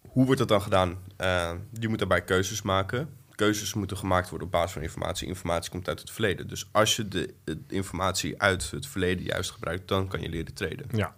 Hoe 0.00 0.24
wordt 0.24 0.38
dat 0.38 0.48
dan 0.48 0.62
gedaan? 0.62 0.98
Eh, 1.16 1.52
je 1.80 1.88
moet 1.88 1.98
daarbij 1.98 2.22
keuzes 2.24 2.62
maken. 2.62 3.08
Keuzes 3.40 3.74
moeten 3.74 3.96
gemaakt 3.96 4.28
worden 4.28 4.46
op 4.46 4.52
basis 4.52 4.72
van 4.72 4.82
informatie. 4.82 5.26
Informatie 5.26 5.70
komt 5.70 5.88
uit 5.88 6.00
het 6.00 6.10
verleden. 6.10 6.48
Dus 6.48 6.68
als 6.72 6.96
je 6.96 7.08
de, 7.08 7.34
de 7.44 7.58
informatie 7.68 8.40
uit 8.42 8.70
het 8.70 8.86
verleden 8.86 9.24
juist 9.24 9.50
gebruikt, 9.50 9.88
dan 9.88 10.08
kan 10.08 10.20
je 10.20 10.28
leren 10.28 10.54
traden. 10.54 10.86
Ja. 10.92 11.16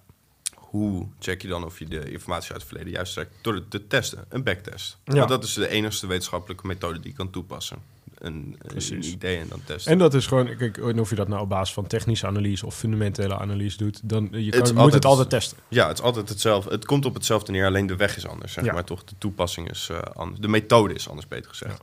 Hoe 0.54 1.08
check 1.18 1.42
je 1.42 1.48
dan 1.48 1.64
of 1.64 1.78
je 1.78 1.84
de 1.84 2.10
informatie 2.10 2.52
uit 2.52 2.60
het 2.60 2.68
verleden 2.68 2.92
juist 2.92 3.12
trekt? 3.12 3.34
Door 3.40 3.54
het 3.54 3.70
te 3.70 3.86
testen, 3.86 4.24
een 4.28 4.42
backtest. 4.42 4.98
Ja. 5.04 5.14
Want 5.14 5.28
dat 5.28 5.44
is 5.44 5.54
de 5.54 5.68
enige 5.68 6.06
wetenschappelijke 6.06 6.66
methode 6.66 7.00
die 7.00 7.10
je 7.10 7.16
kan 7.16 7.30
toepassen. 7.30 7.78
Een, 8.18 8.58
idee 9.00 9.38
en 9.38 9.48
dan 9.48 9.60
testen. 9.64 9.92
En 9.92 9.98
dat 9.98 10.14
is 10.14 10.26
gewoon, 10.26 10.56
kijk, 10.56 10.76
en 10.76 11.00
of 11.00 11.10
je 11.10 11.16
dat 11.16 11.28
nou 11.28 11.42
op 11.42 11.48
basis 11.48 11.74
van 11.74 11.86
technische 11.86 12.26
analyse 12.26 12.66
of 12.66 12.76
fundamentele 12.76 13.38
analyse 13.38 13.76
doet, 13.76 14.00
dan 14.02 14.28
je, 14.30 14.50
kan, 14.50 14.74
moet 14.74 14.92
het 14.92 15.04
altijd 15.04 15.30
testen. 15.30 15.58
Ja, 15.68 15.88
het 15.88 15.98
is 15.98 16.04
altijd 16.04 16.28
hetzelfde. 16.28 16.70
Het 16.70 16.84
komt 16.84 17.04
op 17.04 17.14
hetzelfde 17.14 17.52
neer, 17.52 17.66
alleen 17.66 17.86
de 17.86 17.96
weg 17.96 18.16
is 18.16 18.26
anders. 18.26 18.52
Zeg 18.52 18.64
Ja. 18.64 18.72
maar 18.72 18.84
toch, 18.84 19.04
de 19.04 19.14
toepassing 19.18 19.70
is 19.70 19.88
eh, 19.90 19.98
anders. 19.98 20.40
De 20.40 20.48
methode 20.48 20.94
is 20.94 21.08
anders, 21.08 21.28
beter 21.28 21.50
gezegd. 21.50 21.82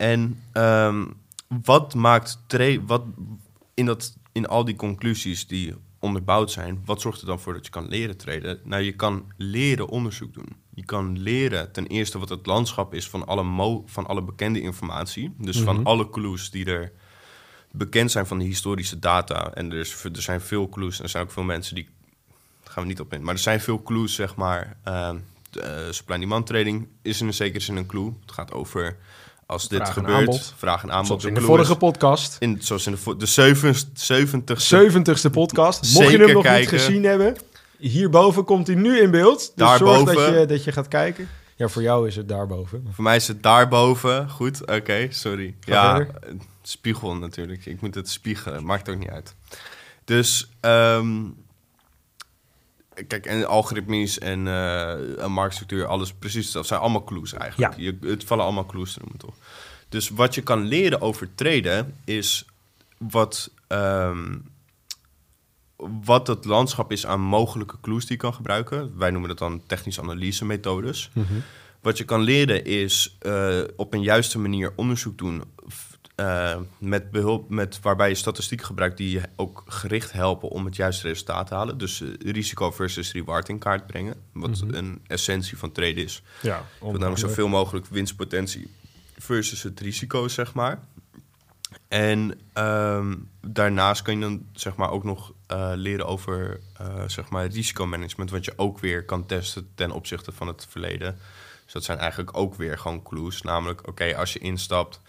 En 0.00 0.42
ehm, 0.52 1.04
wat 1.62 1.94
maakt 1.94 2.38
tra- 2.46 2.80
wat 2.86 3.02
in, 3.74 3.86
dat, 3.86 4.16
in 4.32 4.46
al 4.48 4.64
die 4.64 4.76
conclusies 4.76 5.46
die 5.46 5.74
onderbouwd 5.98 6.50
zijn, 6.50 6.82
wat 6.84 7.00
zorgt 7.00 7.20
er 7.20 7.26
dan 7.26 7.40
voor 7.40 7.52
dat 7.52 7.64
je 7.64 7.70
kan 7.70 7.88
leren 7.88 8.16
treden? 8.16 8.60
Nou, 8.64 8.82
je 8.82 8.92
kan 8.92 9.32
leren 9.36 9.88
onderzoek 9.88 10.34
doen. 10.34 10.56
Je 10.74 10.84
kan 10.84 11.18
leren 11.18 11.72
ten 11.72 11.86
eerste 11.86 12.18
wat 12.18 12.28
het 12.28 12.46
landschap 12.46 12.94
is 12.94 13.08
van 13.08 13.26
alle, 13.26 13.42
mo- 13.42 13.82
van 13.86 14.06
alle 14.06 14.22
bekende 14.22 14.60
informatie. 14.60 15.34
Dus 15.38 15.56
Mhm. 15.56 15.64
van 15.64 15.84
alle 15.84 16.10
clues 16.10 16.50
die 16.50 16.64
er 16.64 16.92
bekend 17.70 18.10
zijn 18.10 18.26
van 18.26 18.38
de 18.38 18.44
historische 18.44 18.98
data. 18.98 19.52
En 19.54 19.70
er, 19.72 19.78
is, 19.78 20.04
er 20.04 20.22
zijn 20.22 20.40
veel 20.40 20.68
clues 20.68 20.98
en 20.98 21.04
er 21.04 21.10
zijn 21.10 21.22
ook 21.24 21.30
veel 21.32 21.42
mensen 21.42 21.74
die 21.74 21.88
daar 22.62 22.72
gaan 22.72 22.82
we 22.82 22.88
niet 22.88 23.00
op 23.00 23.12
in. 23.12 23.22
Maar 23.22 23.34
er 23.34 23.40
zijn 23.40 23.60
veel 23.60 23.82
clues, 23.82 24.14
zeg 24.14 24.36
maar. 24.36 24.76
Ehm 24.82 25.16
de, 25.50 25.60
eh, 26.06 26.18
demand 26.18 26.46
trading 26.46 26.86
is 27.02 27.20
in 27.20 27.26
een 27.26 27.34
zekere 27.34 27.60
zin 27.64 27.76
een 27.76 27.86
clue. 27.86 28.12
Het 28.20 28.32
gaat 28.32 28.52
over 28.52 28.96
als 29.50 29.68
dit 29.68 29.78
Vraag 29.78 29.92
gebeurt, 29.92 30.18
aanbod. 30.18 30.54
vraag 30.56 30.82
en 30.82 30.90
aanbod. 30.92 31.06
Zoals 31.06 31.24
in 31.24 31.34
de 31.34 31.40
vorige 31.40 31.70
is- 31.72 31.78
podcast, 31.78 32.36
in, 32.38 32.56
zoals 32.60 32.86
in 32.86 32.96
de, 33.04 33.16
de 33.16 33.26
zeventigste 33.26 34.90
70ste 35.28 35.30
podcast. 35.30 35.94
Mocht 35.94 36.10
je 36.10 36.18
hem 36.18 36.32
nog 36.32 36.42
kijken. 36.42 36.60
niet 36.60 36.82
gezien 36.82 37.04
hebben, 37.04 37.36
hierboven 37.78 38.44
komt 38.44 38.66
hij 38.66 38.76
nu 38.76 38.98
in 39.00 39.10
beeld. 39.10 39.38
Dus 39.38 39.50
Daarboven. 39.54 40.14
zorg 40.14 40.26
dat 40.30 40.38
je, 40.40 40.46
dat 40.46 40.64
je 40.64 40.72
gaat 40.72 40.88
kijken. 40.88 41.28
Ja, 41.56 41.68
voor 41.68 41.82
jou 41.82 42.06
is 42.08 42.16
het 42.16 42.28
daarboven. 42.28 42.86
Voor 42.92 43.04
mij 43.04 43.16
is 43.16 43.28
het 43.28 43.42
daarboven. 43.42 44.30
Goed, 44.30 44.60
oké, 44.70 45.06
sorry. 45.10 45.54
Ga 45.60 45.72
ja, 45.72 45.96
verder. 45.96 46.14
spiegel 46.62 47.14
natuurlijk. 47.16 47.66
Ik 47.66 47.80
moet 47.80 47.94
het 47.94 48.08
spiegelen, 48.10 48.64
maakt 48.64 48.88
ook 48.88 48.98
niet 48.98 49.10
uit. 49.10 49.34
Dus, 50.04 50.50
ehm, 50.60 51.16
kijk, 53.06 53.26
en 53.26 53.46
algoritmisch 53.46 54.18
en 54.18 54.46
een 54.46 55.32
marktstructuur, 55.32 55.86
alles 55.86 56.12
precies 56.12 56.52
dat 56.52 56.66
zijn 56.66 56.80
allemaal 56.80 57.04
clues 57.04 57.32
eigenlijk. 57.32 57.74
Je, 57.76 57.98
het 58.00 58.24
vallen 58.24 58.44
allemaal 58.44 58.66
clues 58.66 58.92
te 58.92 58.98
noemen, 58.98 59.18
toch? 59.18 59.34
Dus 59.88 60.08
wat 60.08 60.34
je 60.34 60.42
kan 60.42 60.62
leren 60.62 61.00
over 61.00 61.34
traden 61.34 61.94
is 62.04 62.44
wat, 62.98 63.50
ehm, 63.66 64.38
wat 66.02 66.26
het 66.26 66.44
landschap 66.44 66.92
is 66.92 67.06
aan 67.06 67.20
mogelijke 67.20 67.76
clues 67.80 68.06
die 68.06 68.16
je 68.16 68.22
kan 68.22 68.34
gebruiken. 68.34 68.98
Wij 68.98 69.10
noemen 69.10 69.28
dat 69.28 69.38
dan 69.38 69.62
technische 69.66 70.00
analyse 70.00 70.44
methodes. 70.44 71.10
Mhm. 71.12 71.34
Wat 71.80 71.98
je 71.98 72.04
kan 72.04 72.20
leren 72.20 72.64
is 72.64 73.16
eh, 73.18 73.60
op 73.76 73.94
een 73.94 74.02
juiste 74.02 74.38
manier 74.38 74.72
onderzoek 74.76 75.18
doen. 75.18 75.42
Eh, 76.20 76.56
met 76.78 77.10
behulp, 77.10 77.48
met, 77.50 77.80
waarbij 77.80 78.08
je 78.08 78.14
statistieken 78.14 78.66
gebruikt 78.66 78.96
die 78.96 79.10
je 79.10 79.22
ook 79.36 79.62
gericht 79.66 80.12
helpen 80.12 80.48
om 80.48 80.64
het 80.64 80.76
juiste 80.76 81.06
resultaat 81.06 81.46
te 81.46 81.54
halen. 81.54 81.78
Dus 81.78 82.00
eh, 82.00 82.08
risico 82.32 82.70
versus 82.70 83.12
reward 83.12 83.48
in 83.48 83.58
kaart 83.58 83.86
brengen. 83.86 84.14
Wat 84.32 84.60
Mhm. 84.64 84.74
een 84.74 85.00
essentie 85.06 85.58
van 85.58 85.72
trade 85.72 85.94
is. 86.02 86.22
Ja, 86.42 86.64
wilt 86.80 86.92
namelijk 86.92 87.18
zoveel 87.18 87.48
mogelijk 87.48 87.86
winstpotentie 87.86 88.70
versus 89.18 89.62
het 89.62 89.80
risico, 89.80 90.28
zeg 90.28 90.54
maar. 90.54 90.80
En 91.88 92.40
ehm, 92.52 93.16
daarnaast 93.40 94.02
kan 94.02 94.14
je 94.14 94.20
dan 94.20 94.46
zeg 94.52 94.76
maar 94.76 94.90
ook 94.90 95.04
nog 95.04 95.32
eh, 95.46 95.72
leren 95.74 96.06
over 96.06 96.60
zeg 97.06 97.28
maar 97.28 97.46
risicomanagement, 97.46 98.30
wat 98.30 98.44
je 98.44 98.52
ook 98.56 98.78
weer 98.78 99.04
kan 99.04 99.26
testen 99.26 99.68
ten 99.74 99.90
opzichte 99.90 100.32
van 100.32 100.46
het 100.46 100.66
verleden. 100.70 101.18
Dus 101.64 101.72
dat 101.72 101.84
zijn 101.84 101.98
eigenlijk 101.98 102.36
ook 102.36 102.54
weer 102.54 102.78
gewoon 102.78 103.02
clues. 103.02 103.42
Namelijk, 103.42 103.88
oké, 103.88 104.16
als 104.16 104.32
je 104.32 104.38
instapt, 104.38 105.00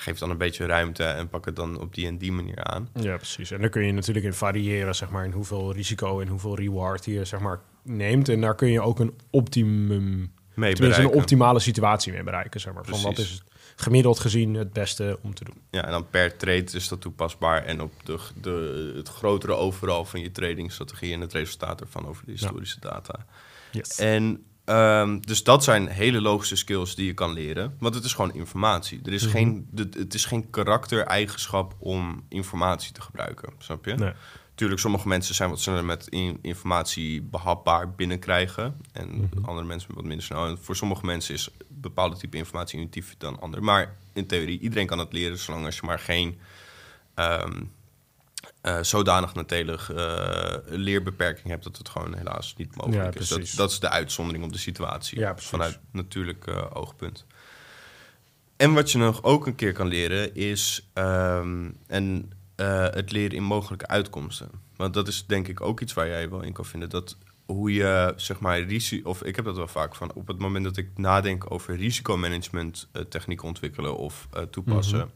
geef 0.00 0.18
dan 0.18 0.30
een 0.30 0.38
beetje 0.38 0.66
ruimte 0.66 1.04
en 1.04 1.28
pak 1.28 1.44
het 1.44 1.56
dan 1.56 1.80
op 1.80 1.94
die 1.94 2.06
en 2.06 2.18
die 2.18 2.32
manier 2.32 2.64
aan. 2.64 2.88
Ja, 3.00 3.16
precies. 3.16 3.50
En 3.50 3.60
daar 3.60 3.68
kun 3.68 3.86
je 3.86 3.92
natuurlijk 3.92 4.26
in 4.26 4.32
variëren, 4.32 4.94
zeg 4.94 5.10
maar, 5.10 5.24
in 5.24 5.32
hoeveel 5.32 5.72
risico 5.72 6.20
en 6.20 6.28
hoeveel 6.28 6.56
reward 6.56 7.04
je, 7.04 7.24
zeg 7.24 7.40
maar, 7.40 7.60
neemt. 7.82 8.28
En 8.28 8.40
daar 8.40 8.54
kun 8.54 8.70
je 8.70 8.80
ook 8.80 8.98
een 8.98 9.18
optimum, 9.30 10.32
Mee 10.54 10.74
tenminste 10.74 11.02
een 11.02 11.08
optimale 11.08 11.58
situatie 11.58 12.12
mee 12.12 12.22
bereiken, 12.22 12.60
zeg 12.60 12.72
maar. 12.72 12.84
Van 12.84 13.02
wat 13.02 13.18
is 13.18 13.42
gemiddeld 13.76 14.18
gezien 14.18 14.54
het 14.54 14.72
beste 14.72 15.18
om 15.22 15.34
te 15.34 15.44
doen. 15.44 15.56
Ja, 15.70 15.84
en 15.84 15.90
dan 15.90 16.08
per 16.10 16.36
trade 16.36 16.72
is 16.72 16.88
dat 16.88 17.00
toepasbaar. 17.00 17.64
En 17.64 17.80
op 17.80 17.92
de, 18.04 18.18
de, 18.40 18.92
het 18.96 19.08
grotere 19.08 19.52
overal 19.52 20.04
van 20.04 20.20
je 20.20 20.30
tradingstrategie 20.30 21.12
en 21.12 21.20
het 21.20 21.32
resultaat 21.32 21.80
ervan 21.80 22.06
over 22.06 22.24
de 22.24 22.30
historische 22.30 22.80
data. 22.80 23.26
Yes. 23.70 23.98
En 23.98 24.44
ehm, 24.68 25.18
dus 25.20 25.42
dat 25.44 25.64
zijn 25.64 25.86
hele 25.88 26.20
logische 26.20 26.56
skills 26.56 26.94
die 26.94 27.06
je 27.06 27.14
kan 27.14 27.32
leren. 27.32 27.76
Want 27.78 27.94
het 27.94 28.04
is 28.04 28.12
gewoon 28.12 28.34
informatie. 28.34 29.00
Er 29.04 29.12
is 29.12 29.22
Mhm. 29.22 29.32
geen, 29.32 29.68
het 29.96 30.14
is 30.14 30.24
geen 30.24 30.50
karaktereigenschap 30.50 31.74
om 31.78 32.24
informatie 32.28 32.92
te 32.92 33.00
gebruiken. 33.00 33.52
Snap 33.58 33.84
je? 33.84 33.94
Nee. 33.94 34.12
Tuurlijk, 34.54 34.80
sommige 34.80 35.08
mensen 35.08 35.34
zijn 35.34 35.50
wat 35.50 35.60
sneller 35.60 35.84
met 35.84 36.06
in- 36.08 36.38
informatie 36.42 37.22
behapbaar 37.22 37.90
binnenkrijgen. 37.94 38.76
En 38.92 39.08
Mhm. 39.08 39.44
andere 39.44 39.66
mensen 39.66 39.94
wat 39.94 40.04
minder 40.04 40.24
snel. 40.26 40.46
En 40.46 40.58
voor 40.60 40.76
sommige 40.76 41.06
mensen 41.06 41.34
is 41.34 41.48
een 41.58 41.66
bepaalde 41.80 42.16
type 42.16 42.36
informatie 42.36 42.78
intuïtief 42.80 43.14
dan 43.18 43.40
ander. 43.40 43.62
Maar 43.64 43.96
in 44.12 44.26
theorie, 44.26 44.58
iedereen 44.60 44.86
kan 44.86 44.98
het 44.98 45.12
leren, 45.12 45.38
zolang 45.38 45.64
als 45.64 45.76
je 45.76 45.86
maar 45.86 45.98
geen 45.98 46.38
ehm, 47.14 47.62
eh, 48.60 48.82
zodanig 48.82 49.34
nadelige 49.34 49.94
eh, 49.94 50.76
leerbeperking 50.78 51.48
hebt 51.48 51.64
dat 51.64 51.76
het 51.76 51.88
gewoon 51.88 52.14
helaas 52.14 52.54
niet 52.56 52.76
mogelijk 52.76 53.14
Ja, 53.14 53.20
is. 53.20 53.28
Dat, 53.28 53.52
dat 53.56 53.70
is 53.70 53.80
de 53.80 53.88
uitzondering 53.88 54.44
op 54.44 54.52
de 54.52 54.58
situatie 54.58 55.18
Ja, 55.18 55.36
vanuit 55.36 55.78
natuurlijk 55.92 56.46
eh, 56.46 56.64
oogpunt. 56.72 57.26
En 58.56 58.72
wat 58.72 58.92
je 58.92 58.98
nog 58.98 59.22
ook 59.22 59.46
een 59.46 59.54
keer 59.54 59.72
kan 59.72 59.86
leren 59.86 60.34
is 60.34 60.88
ehm, 60.92 61.70
en, 61.86 62.32
het 62.92 63.12
leren 63.12 63.36
in 63.36 63.42
mogelijke 63.42 63.86
uitkomsten. 63.86 64.50
Want 64.76 64.94
dat 64.94 65.08
is 65.08 65.26
denk 65.26 65.48
ik 65.48 65.60
ook 65.60 65.80
iets 65.80 65.94
waar 65.94 66.08
jij 66.08 66.30
wel 66.30 66.42
in 66.42 66.52
kan 66.52 66.64
vinden. 66.64 66.90
Dat 66.90 67.16
hoe 67.46 67.72
je 67.72 68.12
zeg 68.16 68.40
maar 68.40 68.60
risico, 68.60 69.08
of 69.08 69.22
ik 69.22 69.36
heb 69.36 69.44
dat 69.44 69.56
wel 69.56 69.68
vaak 69.68 69.94
van 69.94 70.12
op 70.12 70.26
het 70.26 70.38
moment 70.38 70.64
dat 70.64 70.76
ik 70.76 70.88
nadenk 70.96 71.50
over 71.50 71.76
risicomanagement 71.76 72.88
technieken 73.08 73.46
ontwikkelen 73.46 73.96
of 73.96 74.28
toepassen. 74.50 74.98
Mhm. 74.98 75.08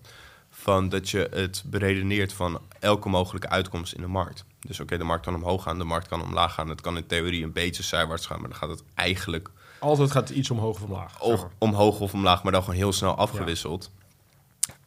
Van 0.62 0.88
dat 0.88 1.10
je 1.10 1.28
het 1.32 1.62
beredeneert 1.66 2.32
van 2.32 2.60
elke 2.80 3.08
mogelijke 3.08 3.48
uitkomst 3.48 3.92
in 3.92 4.00
de 4.00 4.06
markt. 4.06 4.44
Dus 4.60 4.80
oké, 4.80 4.98
de 4.98 5.04
markt 5.04 5.24
kan 5.24 5.34
omhoog 5.34 5.62
gaan, 5.62 5.78
de 5.78 5.84
markt 5.84 6.08
kan 6.08 6.22
omlaag 6.22 6.54
gaan. 6.54 6.68
Het 6.68 6.80
kan 6.80 6.96
in 6.96 7.06
theorie 7.06 7.44
een 7.44 7.52
beetje 7.52 7.82
zijwaarts 7.82 8.26
gaan, 8.26 8.40
maar 8.40 8.48
dan 8.48 8.58
gaat 8.58 8.68
het 8.68 8.82
eigenlijk 8.94 9.50
Altijd 9.78 10.10
gaat 10.10 10.28
het 10.28 10.38
iets 10.38 10.50
omhoog 10.50 10.76
of 10.76 10.82
omlaag. 10.82 11.18
zeg 11.22 11.36
maar. 11.40 11.50
omhoog 11.58 12.00
of 12.00 12.12
omlaag, 12.14 12.42
maar 12.42 12.52
dan 12.52 12.60
gewoon 12.62 12.76
heel 12.76 12.92
snel 12.92 13.14
afgewisseld. 13.16 13.90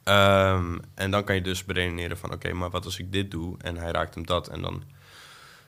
Ehm, 0.04 0.78
en 0.94 1.12
dan 1.12 1.24
kan 1.24 1.36
je 1.36 1.42
dus 1.42 1.64
beredeneren 1.66 2.18
van, 2.18 2.34
oké, 2.34 2.54
maar 2.54 2.70
wat 2.70 2.86
als 2.86 3.00
ik 3.00 3.12
dit 3.12 3.32
doe 3.32 3.56
en 3.58 3.78
hij 3.78 3.92
raakt 3.92 4.14
hem 4.16 4.26
dat 4.26 4.48
en 4.48 4.62
dan... 4.62 4.84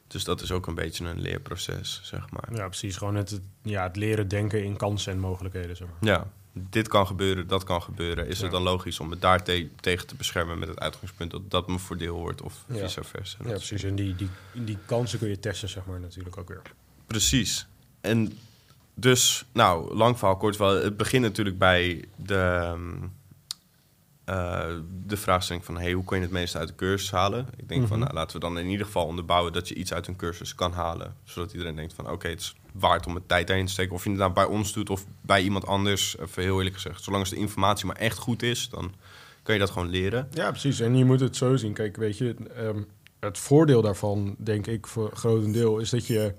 Dus 0.08 0.24
dat 0.24 0.42
is 0.42 0.52
ook 0.52 0.68
een 0.68 0.76
beetje 0.76 1.06
een 1.06 1.20
leerproces, 1.22 2.02
zeg 2.04 2.32
maar. 2.32 2.56
Ja, 2.56 2.66
precies. 2.68 2.98
Gewoon 2.98 3.16
het- 3.16 3.42
ja, 3.62 3.84
het 3.84 3.96
leren 3.96 4.28
denken 4.28 4.64
in 4.64 4.78
kansen 4.78 5.14
en 5.14 5.20
mogelijkheden, 5.20 5.76
zeg 5.76 5.88
maar. 5.88 5.98
Ja, 6.12 6.28
dit 6.70 6.88
kan 6.88 7.08
gebeuren, 7.08 7.48
dat 7.48 7.64
kan 7.64 7.82
gebeuren. 7.82 8.28
Is 8.28 8.38
Ja. 8.38 8.44
het 8.44 8.52
dan 8.52 8.62
logisch 8.62 9.00
om 9.00 9.10
me 9.10 9.20
daar 9.20 9.44
te- 9.44 9.70
tegen 9.80 10.08
te 10.08 10.16
beschermen 10.16 10.60
met 10.60 10.68
het 10.68 10.80
uitgangspunt 10.80 11.32
dat 11.32 11.52
dat 11.52 11.68
mijn 11.68 11.80
voordeel 11.80 12.16
wordt 12.18 12.42
of 12.42 12.64
Ja. 12.68 12.76
vice 12.78 13.04
versa? 13.04 13.38
Ja, 13.44 13.50
precies. 13.50 13.84
En 13.84 13.96
die, 13.96 14.16
die, 14.16 14.30
die 14.54 14.78
kansen 14.86 15.20
kun 15.20 15.28
je 15.30 15.40
testen, 15.40 15.70
zeg 15.70 15.86
maar, 15.86 16.00
natuurlijk 16.00 16.38
ook 16.38 16.48
weer. 16.48 16.62
Precies. 17.08 17.68
En 18.02 18.38
dus, 18.94 19.46
nou, 19.52 19.96
lang 19.96 20.18
verhaal 20.18 20.38
kort 20.38 20.58
wel. 20.58 20.84
Het 20.84 20.98
begint 20.98 21.24
natuurlijk 21.24 21.58
bij 21.58 22.06
de, 22.16 22.36
ehm, 22.36 22.96
eh, 24.28 24.66
de 25.06 25.18
vraagstelling 25.18 25.66
van... 25.66 25.78
Hey, 25.78 25.92
hoe 25.92 26.04
kun 26.04 26.18
je 26.18 26.24
het 26.24 26.32
meeste 26.32 26.58
uit 26.58 26.68
de 26.68 26.76
cursus 26.76 27.12
halen? 27.12 27.48
Ik 27.58 27.70
denk 27.70 27.88
van, 27.88 27.98
Mhm. 27.98 28.06
nou, 28.06 28.14
laten 28.20 28.40
we 28.40 28.46
dan 28.46 28.60
in 28.60 28.68
ieder 28.68 28.86
geval 28.86 29.06
onderbouwen... 29.06 29.54
dat 29.54 29.68
je 29.68 29.76
iets 29.76 29.94
uit 29.94 30.08
een 30.08 30.16
cursus 30.16 30.56
kan 30.56 30.72
halen. 30.72 31.16
Zodat 31.24 31.52
iedereen 31.52 31.76
denkt 31.76 31.94
van, 31.94 32.10
oké, 32.12 32.28
het 32.28 32.40
is 32.40 32.56
waard 32.74 33.06
om 33.06 33.16
het 33.16 33.28
tijd 33.28 33.48
daarin 33.48 33.66
te 33.66 33.72
steken. 33.72 33.94
Of 33.94 34.04
je 34.04 34.10
het 34.10 34.20
nou 34.20 34.34
bij 34.34 34.46
ons 34.46 34.74
doet 34.74 34.90
of 34.90 35.06
bij 35.22 35.42
iemand 35.42 35.66
anders. 35.66 36.18
Even 36.20 36.44
heel 36.44 36.58
eerlijk 36.58 36.76
gezegd. 36.76 37.04
Zolang 37.04 37.22
als 37.24 37.32
de 37.32 37.40
informatie 37.40 37.86
maar 37.86 37.96
echt 37.96 38.18
goed 38.18 38.44
is... 38.44 38.70
dan 38.70 38.94
kan 39.44 39.54
je 39.54 39.60
dat 39.62 39.70
gewoon 39.70 39.90
leren. 39.90 40.28
Ja, 40.32 40.50
precies. 40.50 40.80
En 40.80 40.96
je 40.98 41.06
moet 41.06 41.20
het 41.20 41.36
zo 41.36 41.56
zien. 41.56 41.74
Kijk, 41.74 41.98
weet 41.98 42.18
je, 42.18 42.36
ehm, 42.56 42.82
het 43.20 43.38
voordeel 43.38 43.82
daarvan, 43.82 44.36
denk 44.40 44.68
ik, 44.68 44.88
voor 44.88 45.12
grotendeel, 45.14 45.78
is 45.80 45.90
dat 45.90 46.08
je 46.08 46.34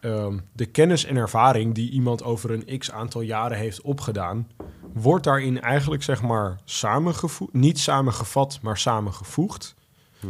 ehm, 0.00 0.38
de 0.52 0.66
kennis 0.66 1.04
en 1.04 1.16
ervaring 1.16 1.74
die 1.74 1.90
iemand 1.90 2.22
over 2.22 2.50
een 2.50 2.78
x 2.78 2.90
aantal 2.90 3.20
jaren 3.20 3.56
heeft 3.58 3.80
opgedaan, 3.80 4.48
wordt 4.94 5.24
daarin 5.24 5.60
eigenlijk, 5.60 6.02
zeg 6.02 6.22
maar, 6.22 6.58
samengevoegd. 6.64 7.52
Niet 7.52 7.78
samengevat, 7.78 8.58
maar 8.62 8.78
samengevoegd. 8.78 9.74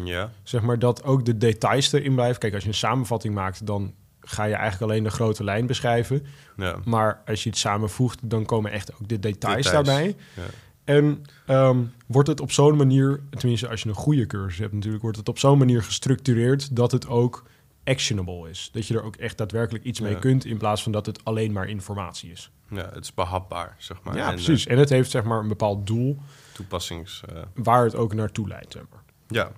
Ja, 0.05 0.31
Zeg 0.43 0.63
maar 0.63 0.79
dat 0.79 1.05
ook 1.05 1.25
de 1.25 1.37
details 1.39 1.93
erin 1.93 2.15
blijven. 2.15 2.41
Kijk, 2.41 2.55
als 2.55 2.63
je 2.63 2.69
een 2.69 2.75
samenvatting 2.75 3.35
maakt, 3.35 3.67
dan 3.67 3.95
ga 4.21 4.45
je 4.45 4.55
eigenlijk 4.55 4.91
alleen 4.91 5.05
de 5.05 5.11
grote 5.11 5.45
lijn 5.45 5.67
beschrijven. 5.67 6.27
ja. 6.57 6.77
Maar 6.85 7.23
als 7.27 7.43
je 7.43 7.49
het 7.51 7.59
samenvoegt, 7.59 8.19
dan 8.23 8.45
komen 8.45 8.71
echt 8.71 8.93
ook 8.93 9.09
de 9.09 9.19
details, 9.19 9.63
Details. 9.65 9.87
daarbij. 9.87 10.17
ja. 10.37 10.43
En 10.85 11.23
ehm, 11.47 11.79
wordt 12.07 12.29
het 12.29 12.41
op 12.41 12.53
zo'n 12.53 12.77
manier, 12.77 13.21
tenminste 13.31 13.69
als 13.69 13.83
je 13.83 13.89
een 13.89 13.95
goede 13.95 14.27
cursus 14.27 14.59
hebt 14.59 14.73
natuurlijk, 14.73 15.03
wordt 15.03 15.17
het 15.19 15.29
op 15.29 15.39
zo'n 15.39 15.59
manier 15.59 15.83
gestructureerd 15.83 16.77
dat 16.77 16.93
het 16.93 17.07
ook 17.09 17.45
actionable 17.85 18.51
is. 18.51 18.71
Dat 18.73 18.87
je 18.87 18.95
er 18.95 19.03
ook 19.03 19.17
echt 19.17 19.39
daadwerkelijk 19.39 19.85
iets 19.85 20.01
mee 20.01 20.13
Ja. 20.13 20.19
kunt 20.19 20.45
in 20.45 20.57
plaats 20.59 20.83
van 20.83 20.93
dat 20.93 21.07
het 21.07 21.25
alleen 21.25 21.53
maar 21.53 21.69
informatie 21.69 22.31
is. 22.31 22.51
ja, 22.71 22.91
het 22.93 23.05
is 23.05 23.15
behapbaar, 23.15 23.75
zeg 23.79 24.03
maar. 24.03 24.17
ja, 24.17 24.29
En, 24.29 24.35
precies. 24.35 24.67
eh, 24.67 24.73
En 24.73 24.79
het 24.79 24.89
heeft 24.89 25.11
zeg 25.11 25.25
maar 25.25 25.39
een 25.39 25.49
bepaald 25.49 25.87
doel 25.87 26.19
toepassings... 26.53 27.23
eh, 27.29 27.43
waar 27.55 27.85
het 27.85 27.95
ook 27.95 28.15
naartoe 28.15 28.49
leidt. 28.49 28.73
Zeg 28.73 28.83
maar. 28.91 29.03
Ja. 29.29 29.53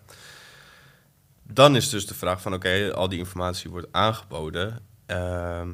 Dan 1.42 1.76
is 1.76 1.88
dus 1.88 2.06
de 2.06 2.14
vraag 2.14 2.40
van, 2.42 2.54
oké, 2.54 2.92
al 2.95 3.09
die 3.09 3.18
informatie 3.18 3.71
wordt 3.71 3.87
aangeboden. 3.90 4.78
Ehm, 5.06 5.68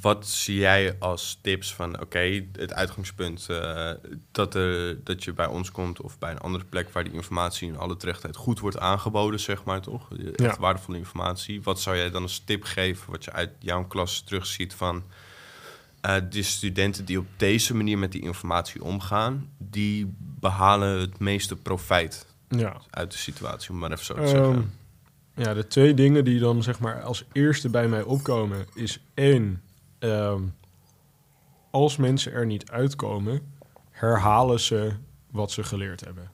wat 0.00 0.26
zie 0.26 0.56
jij 0.58 0.96
als 0.98 1.38
tips 1.42 1.74
van, 1.74 2.00
oké, 2.00 2.44
het 2.52 2.72
uitgangspunt 2.72 3.46
eh, 3.48 3.90
dat, 4.30 4.54
er, 4.54 5.04
dat 5.04 5.24
je 5.24 5.32
bij 5.32 5.46
ons 5.46 5.70
komt 5.70 6.00
of 6.00 6.18
bij 6.18 6.30
een 6.30 6.38
andere 6.40 6.64
plek 6.64 6.90
waar 6.90 7.04
die 7.04 7.12
informatie 7.12 7.68
in 7.68 7.76
alle 7.78 7.96
terechtheid 7.96 8.36
goed 8.36 8.58
wordt 8.60 8.78
aangeboden, 8.78 9.40
zeg 9.40 9.64
maar 9.64 9.80
toch? 9.80 10.08
Echt 10.16 10.38
Ja. 10.40 10.56
waardevolle 10.58 10.96
informatie. 10.98 11.62
Wat 11.62 11.80
zou 11.80 11.96
jij 11.96 12.10
dan 12.10 12.22
als 12.22 12.38
tip 12.44 12.64
geven, 12.64 13.10
wat 13.10 13.24
je 13.24 13.32
uit 13.32 13.50
jouw 13.58 13.86
klas 13.86 14.20
terugziet 14.20 14.74
van 14.74 15.02
eh 16.00 16.16
de 16.30 16.42
studenten 16.42 17.04
die 17.04 17.18
op 17.18 17.26
deze 17.36 17.74
manier 17.74 17.98
met 17.98 18.12
die 18.12 18.22
informatie 18.22 18.82
omgaan, 18.84 19.50
die 19.58 20.14
behalen 20.18 21.00
het 21.00 21.18
meeste 21.18 21.56
profijt 21.56 22.26
Ja. 22.48 22.80
uit 22.90 23.10
de 23.12 23.18
situatie, 23.18 23.70
om 23.70 23.78
maar 23.78 23.92
even 23.92 24.04
zo 24.04 24.14
te 24.14 24.20
Ehm, 24.20 24.28
zeggen. 24.30 24.72
ja, 25.34 25.54
de 25.54 25.66
twee 25.66 25.94
dingen 25.94 26.24
die 26.24 26.38
dan 26.38 26.62
zeg 26.62 26.78
maar 26.78 27.02
als 27.02 27.24
eerste 27.32 27.68
bij 27.68 27.88
mij 27.88 28.02
opkomen 28.02 28.66
is 28.74 29.00
één, 29.14 29.62
ehm, 29.98 30.42
als 31.70 31.96
mensen 31.96 32.32
er 32.32 32.46
niet 32.46 32.70
uitkomen, 32.70 33.40
herhalen 33.90 34.60
ze 34.60 34.92
wat 35.30 35.50
ze 35.50 35.62
geleerd 35.62 36.04
hebben. 36.04 36.30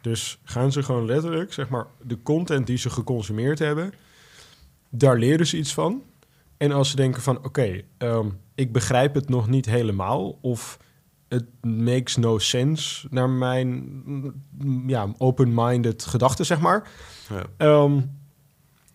Dus 0.00 0.38
gaan 0.44 0.72
ze 0.72 0.82
gewoon 0.82 1.04
letterlijk, 1.04 1.52
zeg 1.52 1.68
maar, 1.68 1.86
de 2.02 2.22
content 2.22 2.66
die 2.66 2.78
ze 2.78 2.90
geconsumeerd 2.90 3.58
hebben, 3.58 3.92
daar 4.88 5.18
leren 5.18 5.46
ze 5.46 5.56
iets 5.56 5.74
van. 5.74 6.02
En 6.56 6.72
als 6.72 6.90
ze 6.90 6.96
denken 6.96 7.22
van, 7.22 7.44
oké, 7.44 7.82
ehm, 7.98 8.28
ik 8.54 8.72
begrijp 8.72 9.14
het 9.14 9.28
nog 9.28 9.48
niet 9.48 9.66
helemaal, 9.66 10.38
of 10.40 10.78
het 11.28 11.44
makes 11.62 12.16
no 12.16 12.38
sense 12.38 13.06
naar 13.10 13.30
mijn 13.30 14.02
ja, 14.86 15.12
open-minded 15.18 16.04
gedachten, 16.04 16.46
zeg 16.46 16.60
maar. 16.60 16.90
Ja. 17.28 17.42
Ehm, 17.56 18.00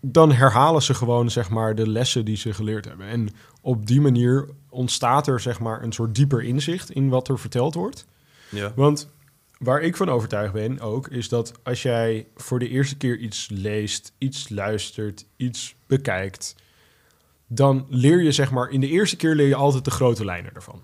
dan 0.00 0.32
herhalen 0.32 0.82
ze 0.82 0.94
gewoon 0.94 1.30
zeg 1.30 1.50
maar 1.50 1.74
de 1.74 1.88
lessen 1.88 2.24
die 2.24 2.36
ze 2.36 2.54
geleerd 2.54 2.84
hebben. 2.84 3.06
En 3.06 3.28
op 3.64 3.86
die 3.86 4.00
manier 4.00 4.48
ontstaat 4.68 5.26
er 5.26 5.40
zeg 5.40 5.60
maar 5.60 5.82
een 5.82 5.92
soort 5.92 6.14
dieper 6.14 6.42
inzicht 6.42 6.90
in 6.90 7.08
wat 7.08 7.28
er 7.28 7.38
verteld 7.38 7.74
wordt. 7.74 8.06
Ja. 8.48 8.72
Want 8.74 9.10
waar 9.58 9.80
ik 9.80 9.96
van 9.96 10.08
overtuigd 10.08 10.52
ben 10.52 10.80
ook, 10.80 11.08
is 11.08 11.28
dat 11.28 11.52
als 11.62 11.82
jij 11.82 12.26
voor 12.36 12.58
de 12.58 12.68
eerste 12.68 12.96
keer 12.96 13.18
iets 13.18 13.48
leest, 13.52 14.12
iets 14.18 14.48
luistert, 14.48 15.26
iets 15.36 15.74
bekijkt, 15.86 16.54
dan 17.46 17.86
leer 17.88 18.22
je 18.22 18.32
zeg 18.32 18.50
maar... 18.50 18.70
In 18.70 18.80
de 18.80 18.88
eerste 18.88 19.16
keer 19.16 19.34
leer 19.34 19.46
je 19.46 19.54
altijd 19.54 19.84
de 19.84 19.90
grote 19.90 20.24
lijnen 20.24 20.54
ervan. 20.54 20.82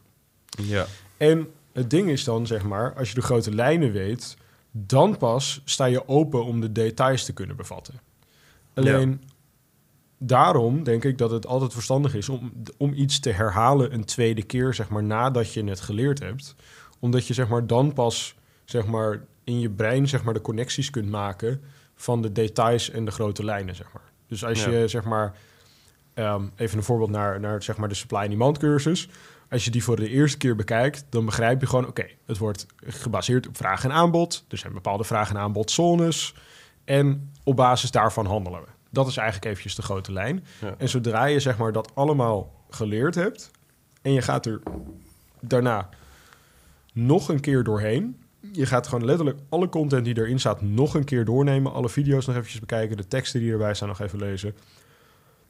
Ja. 0.62 0.86
En 1.16 1.48
het 1.72 1.90
ding 1.90 2.08
is 2.10 2.24
dan, 2.24 2.46
zeg 2.46 2.62
maar, 2.62 2.94
als 2.94 3.08
je 3.08 3.14
de 3.14 3.22
grote 3.22 3.54
lijnen 3.54 3.92
weet, 3.92 4.36
dan 4.70 5.16
pas 5.16 5.62
sta 5.64 5.84
je 5.84 6.08
open 6.08 6.44
om 6.44 6.60
de 6.60 6.72
details 6.72 7.24
te 7.24 7.32
kunnen 7.32 7.56
bevatten. 7.56 8.00
Alleen 8.74 9.22
daarom 10.22 10.82
denk 10.82 11.04
ik 11.04 11.18
dat 11.18 11.30
het 11.30 11.46
altijd 11.46 11.72
verstandig 11.72 12.14
is 12.14 12.28
om, 12.28 12.52
om 12.76 12.92
iets 12.92 13.20
te 13.20 13.30
herhalen 13.30 13.94
een 13.94 14.04
tweede 14.04 14.42
keer, 14.42 14.74
zeg 14.74 14.88
maar, 14.88 15.02
nadat 15.02 15.52
je 15.52 15.64
het 15.64 15.80
geleerd 15.80 16.18
hebt. 16.18 16.54
Omdat 16.98 17.26
je, 17.26 17.34
zeg 17.34 17.48
maar, 17.48 17.66
dan 17.66 17.92
pas, 17.92 18.34
zeg 18.64 18.86
maar, 18.86 19.20
in 19.44 19.60
je 19.60 19.70
brein, 19.70 20.08
zeg 20.08 20.22
maar, 20.24 20.34
de 20.34 20.40
connecties 20.40 20.90
kunt 20.90 21.08
maken 21.08 21.60
van 21.94 22.22
de 22.22 22.32
details 22.32 22.90
en 22.90 23.04
de 23.04 23.10
grote 23.10 23.44
lijnen, 23.44 23.74
zeg 23.74 23.86
maar. 23.92 24.02
Dus 24.26 24.44
als 24.44 24.64
Ja. 24.64 24.70
je, 24.70 24.88
zeg 24.88 25.04
maar, 25.04 25.34
ehm, 26.14 26.44
even 26.56 26.78
een 26.78 26.84
voorbeeld 26.84 27.10
naar, 27.10 27.40
naar 27.40 27.62
zeg 27.62 27.76
maar, 27.76 27.88
de 27.88 27.94
supply 27.94 28.18
and 28.18 28.30
demand 28.30 28.58
cursus. 28.58 29.08
Als 29.50 29.64
je 29.64 29.70
die 29.70 29.84
voor 29.84 29.96
de 29.96 30.08
eerste 30.08 30.38
keer 30.38 30.56
bekijkt, 30.56 31.04
dan 31.08 31.24
begrijp 31.24 31.60
je 31.60 31.66
gewoon... 31.66 31.86
oké, 31.86 32.06
het 32.26 32.38
wordt 32.38 32.66
gebaseerd 32.76 33.46
op 33.48 33.56
vraag 33.56 33.84
en 33.84 33.92
aanbod. 33.92 34.44
Er 34.48 34.58
zijn 34.58 34.72
bepaalde 34.72 35.04
vraag- 35.04 35.30
en 35.30 35.38
aanbodzones. 35.38 36.34
En 36.84 37.30
op 37.44 37.56
basis 37.56 37.90
daarvan 37.90 38.26
handelen 38.26 38.60
we. 38.60 38.66
Dat 38.90 39.06
is 39.06 39.16
eigenlijk 39.16 39.46
eventjes 39.46 39.74
de 39.74 39.82
grote 39.82 40.12
lijn. 40.12 40.44
Ja. 40.60 40.74
En 40.78 40.88
zodra 40.88 41.24
je 41.24 41.40
zeg 41.40 41.58
maar, 41.58 41.72
dat 41.72 41.94
allemaal 41.94 42.64
geleerd 42.70 43.14
hebt... 43.14 43.50
en 44.02 44.12
je 44.12 44.22
gaat 44.22 44.46
er 44.46 44.60
daarna 45.40 45.88
nog 46.92 47.28
een 47.28 47.40
keer 47.40 47.64
doorheen... 47.64 48.16
je 48.52 48.66
gaat 48.66 48.86
gewoon 48.86 49.04
letterlijk 49.04 49.38
alle 49.48 49.68
content 49.68 50.04
die 50.04 50.18
erin 50.18 50.40
staat 50.40 50.62
nog 50.62 50.94
een 50.94 51.04
keer 51.04 51.24
doornemen... 51.24 51.72
alle 51.72 51.88
video's 51.88 52.26
nog 52.26 52.36
eventjes 52.36 52.60
bekijken, 52.60 52.96
de 52.96 53.08
teksten 53.08 53.40
die 53.40 53.52
erbij 53.52 53.74
staan 53.74 53.88
nog 53.88 54.00
even 54.00 54.18
lezen... 54.18 54.56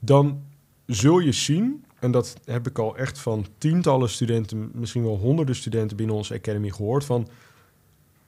dan 0.01 0.43
zul 0.87 1.19
je 1.19 1.33
zien, 1.33 1.85
en 1.99 2.11
dat 2.11 2.37
heb 2.45 2.67
ik 2.67 2.79
al 2.79 2.97
echt 2.97 3.19
van 3.19 3.47
tientallen 3.59 4.09
studenten, 4.09 4.71
misschien 4.75 5.03
wel 5.03 5.17
honderden 5.17 5.57
studenten 5.57 5.97
binnen 5.97 6.17
onze 6.17 6.35
academy 6.35 6.71
gehoord, 6.71 7.05
van 7.05 7.29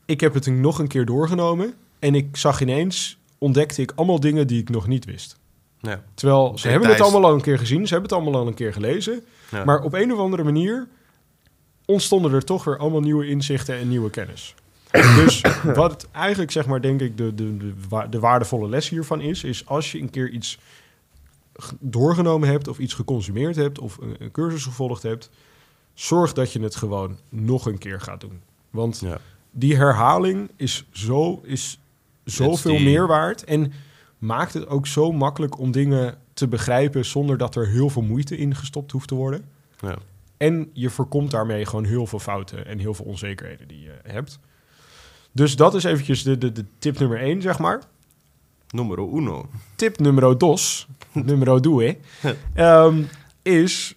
ik 0.05 0.21
heb 0.21 0.35
het 0.35 0.47
nog 0.47 0.79
een 0.79 0.89
keer 0.89 1.05
doorgenomen 1.05 1.75
en 1.99 2.15
ik 2.15 2.37
zag 2.37 2.61
ineens, 2.61 3.19
ontdekte 3.43 3.83
ik 3.83 3.93
allemaal 3.95 4.21
dingen 4.21 4.47
die 4.47 4.61
ik 4.61 4.69
nog 4.71 4.87
niet 4.87 5.05
wist. 5.05 5.39
Ja. 5.81 6.03
Terwijl 6.15 6.59
ze 6.59 6.69
hebben 6.69 6.89
het 6.89 7.01
allemaal 7.01 7.25
al 7.25 7.35
een 7.35 7.41
keer 7.41 7.59
gezien, 7.59 7.87
ze 7.87 7.93
hebben 7.93 8.11
het 8.11 8.21
allemaal 8.21 8.41
al 8.41 8.47
een 8.47 8.55
keer 8.55 8.73
gelezen, 8.73 9.25
Ja. 9.51 9.65
maar 9.65 9.83
op 9.83 9.93
een 9.93 10.13
of 10.13 10.19
andere 10.19 10.43
manier 10.45 10.89
ontstonden 11.87 12.33
er 12.33 12.45
toch 12.45 12.65
weer 12.65 12.79
allemaal 12.79 13.01
nieuwe 13.01 13.27
inzichten 13.27 13.77
en 13.77 13.89
nieuwe 13.89 14.11
kennis. 14.11 14.55
Dus 15.25 15.41
wat 15.75 16.09
eigenlijk, 16.13 16.51
zeg 16.51 16.67
maar, 16.67 16.81
denk 16.81 17.01
ik, 17.01 17.17
de, 17.17 17.35
de, 17.35 17.57
de, 17.57 17.73
wa- 17.89 18.07
de 18.07 18.19
waardevolle 18.19 18.69
les 18.69 18.89
hiervan 18.89 19.21
is, 19.21 19.45
is 19.45 19.67
als 19.67 19.93
je 19.93 20.01
een 20.01 20.11
keer 20.11 20.31
iets 20.31 20.59
doorgenomen 21.79 22.49
hebt 22.49 22.69
of 22.69 22.79
iets 22.79 22.95
geconsumeerd 22.95 23.57
hebt 23.57 23.79
of 23.79 23.97
een, 24.01 24.17
een 24.19 24.31
cursus 24.31 24.65
gevolgd 24.65 25.03
hebt, 25.03 25.31
zorg 25.95 26.33
dat 26.33 26.53
je 26.53 26.61
het 26.61 26.77
gewoon 26.77 27.19
nog 27.29 27.67
een 27.67 27.79
keer 27.79 28.01
gaat 28.01 28.21
doen. 28.21 28.41
Want 28.71 29.01
Ja. 29.05 29.19
die 29.51 29.77
herhaling 29.77 30.51
is, 30.57 30.85
zo, 30.93 31.41
is 31.45 31.79
zoveel 32.25 32.77
die- 32.77 32.85
meer 32.85 33.07
waard 33.07 33.45
en 33.45 33.73
maakt 34.19 34.55
het 34.55 34.67
ook 34.67 34.87
zo 34.87 35.13
makkelijk 35.13 35.59
om 35.59 35.71
dingen 35.71 36.19
te 36.35 36.49
begrijpen 36.49 37.05
zonder 37.05 37.39
dat 37.39 37.55
er 37.55 37.69
heel 37.69 37.89
veel 37.89 38.03
moeite 38.03 38.37
in 38.37 38.55
gestopt 38.55 38.93
hoeft 38.93 39.09
te 39.09 39.15
worden. 39.15 39.45
Ja. 39.81 39.97
En 40.37 40.71
je 40.73 40.91
voorkomt 40.91 41.31
daarmee 41.31 41.67
gewoon 41.67 41.85
heel 41.85 42.07
veel 42.07 42.19
fouten 42.19 42.67
en 42.67 42.79
heel 42.79 42.95
veel 42.95 43.05
onzekerheden 43.05 43.69
die 43.69 43.81
je 43.81 43.99
hebt. 44.03 44.39
Dus 45.33 45.57
dat 45.57 45.75
is 45.75 45.85
eventjes 45.85 46.23
de, 46.23 46.39
de, 46.39 46.53
de 46.53 46.65
tip 46.79 46.99
nummer 46.99 47.21
één, 47.21 47.43
zeg 47.43 47.59
maar. 47.59 47.81
Numero 48.71 49.17
uno. 49.17 49.49
Tip 49.75 49.99
numero 49.99 50.37
dos, 50.37 50.87
numero 51.13 51.61
due, 51.61 51.99
ehm, 52.55 53.03
is, 53.43 53.95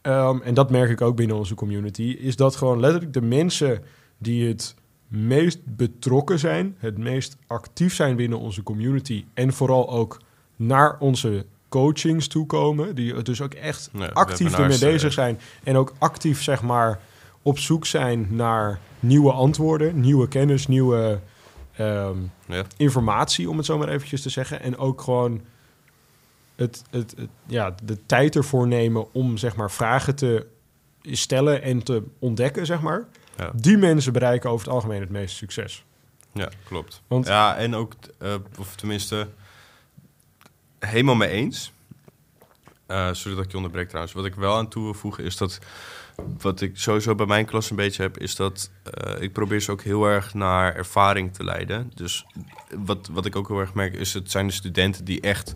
ehm, 0.00 0.40
en 0.40 0.54
dat 0.54 0.70
merk 0.70 0.90
ik 0.90 1.00
ook 1.00 1.16
binnen 1.16 1.36
onze 1.36 1.54
community, 1.54 2.02
is 2.02 2.36
dat 2.36 2.56
gewoon 2.56 2.80
letterlijk 2.80 3.12
de 3.12 3.22
mensen 3.22 3.84
die 4.18 4.48
het 4.48 4.74
meest 5.08 5.58
betrokken 5.64 6.38
zijn, 6.38 6.74
het 6.78 6.98
meest 6.98 7.36
actief 7.46 7.94
zijn 7.94 8.16
binnen 8.16 8.38
onze 8.38 8.62
community 8.62 9.24
en 9.34 9.52
vooral 9.52 9.90
ook 9.90 10.20
naar 10.56 10.96
onze 10.98 11.46
coachings 11.68 12.26
toekomen, 12.28 12.94
die 12.94 13.22
dus 13.22 13.40
ook 13.40 13.54
echt 13.54 13.90
actief 14.12 14.52
ermee 14.58 14.74
eh, 14.78 14.80
bezig 14.80 15.12
zijn 15.12 15.38
en 15.64 15.76
ook 15.76 15.92
actief 15.98 16.42
zeg 16.42 16.62
maar 16.62 17.00
op 17.42 17.58
zoek 17.58 17.86
zijn 17.86 18.26
naar 18.30 18.78
nieuwe 19.00 19.32
antwoorden, 19.32 20.00
nieuwe 20.00 20.28
kennis, 20.28 20.66
nieuwe 20.66 21.20
ehm, 21.76 22.16
Ja. 22.46 22.64
informatie, 22.76 23.50
om 23.50 23.56
het 23.56 23.66
zo 23.66 23.78
maar 23.78 23.88
eventjes 23.88 24.22
te 24.22 24.28
zeggen. 24.30 24.60
En 24.62 24.76
ook 24.78 25.00
gewoon 25.00 25.40
het, 26.56 26.82
het, 26.90 27.14
het- 27.16 27.28
ja, 27.46 27.74
de 27.84 27.98
tijd 28.06 28.36
ervoor 28.36 28.66
nemen 28.66 29.14
om 29.14 29.36
zeg 29.36 29.56
maar 29.56 29.70
vragen 29.70 30.14
te 30.14 30.46
stellen 31.02 31.62
en 31.62 31.82
te 31.82 32.02
ontdekken, 32.18 32.66
zeg 32.66 32.80
maar. 32.80 33.06
Ja. 33.38 33.50
Die 33.54 33.76
mensen 33.76 34.12
bereiken 34.12 34.50
over 34.50 34.64
het 34.66 34.74
algemeen 34.74 35.00
het 35.00 35.10
meeste 35.10 35.36
succes. 35.36 35.84
Ja, 36.32 36.48
klopt. 36.64 37.02
Want- 37.06 37.26
ja, 37.26 37.56
en 37.56 37.74
ook, 37.74 37.92
eh, 38.18 38.34
of 38.58 38.74
tenminste, 38.76 39.28
helemaal 40.78 41.14
mee 41.14 41.28
eens. 41.28 41.72
Eh 42.86 43.08
sorry 43.12 43.36
dat 43.36 43.44
ik 43.44 43.50
je 43.50 43.56
onderbreek 43.56 43.86
trouwens. 43.88 44.14
Wat 44.14 44.24
ik 44.24 44.34
wel 44.34 44.56
aan 44.56 44.68
toe 44.68 44.82
wil 44.84 44.94
voegen 44.94 45.24
is 45.24 45.36
dat, 45.36 45.58
wat 46.40 46.60
ik 46.60 46.78
sowieso 46.78 47.14
bij 47.14 47.26
mijn 47.26 47.44
klas 47.46 47.70
een 47.70 47.76
beetje 47.76 48.02
heb, 48.02 48.18
is 48.18 48.36
dat 48.36 48.70
eh, 48.82 49.22
ik 49.22 49.32
probeer 49.32 49.60
ze 49.60 49.70
ook 49.70 49.82
heel 49.82 50.04
erg 50.04 50.34
naar 50.34 50.74
ervaring 50.74 51.34
te 51.34 51.44
leiden. 51.44 51.92
Dus 51.94 52.26
wat, 52.76 53.08
wat 53.12 53.26
ik 53.26 53.36
ook 53.36 53.48
heel 53.48 53.58
erg 53.60 53.74
merk 53.74 53.94
is, 53.94 54.14
het 54.14 54.30
zijn 54.30 54.46
de 54.46 54.52
studenten 54.52 55.04
die 55.04 55.20
echt 55.20 55.54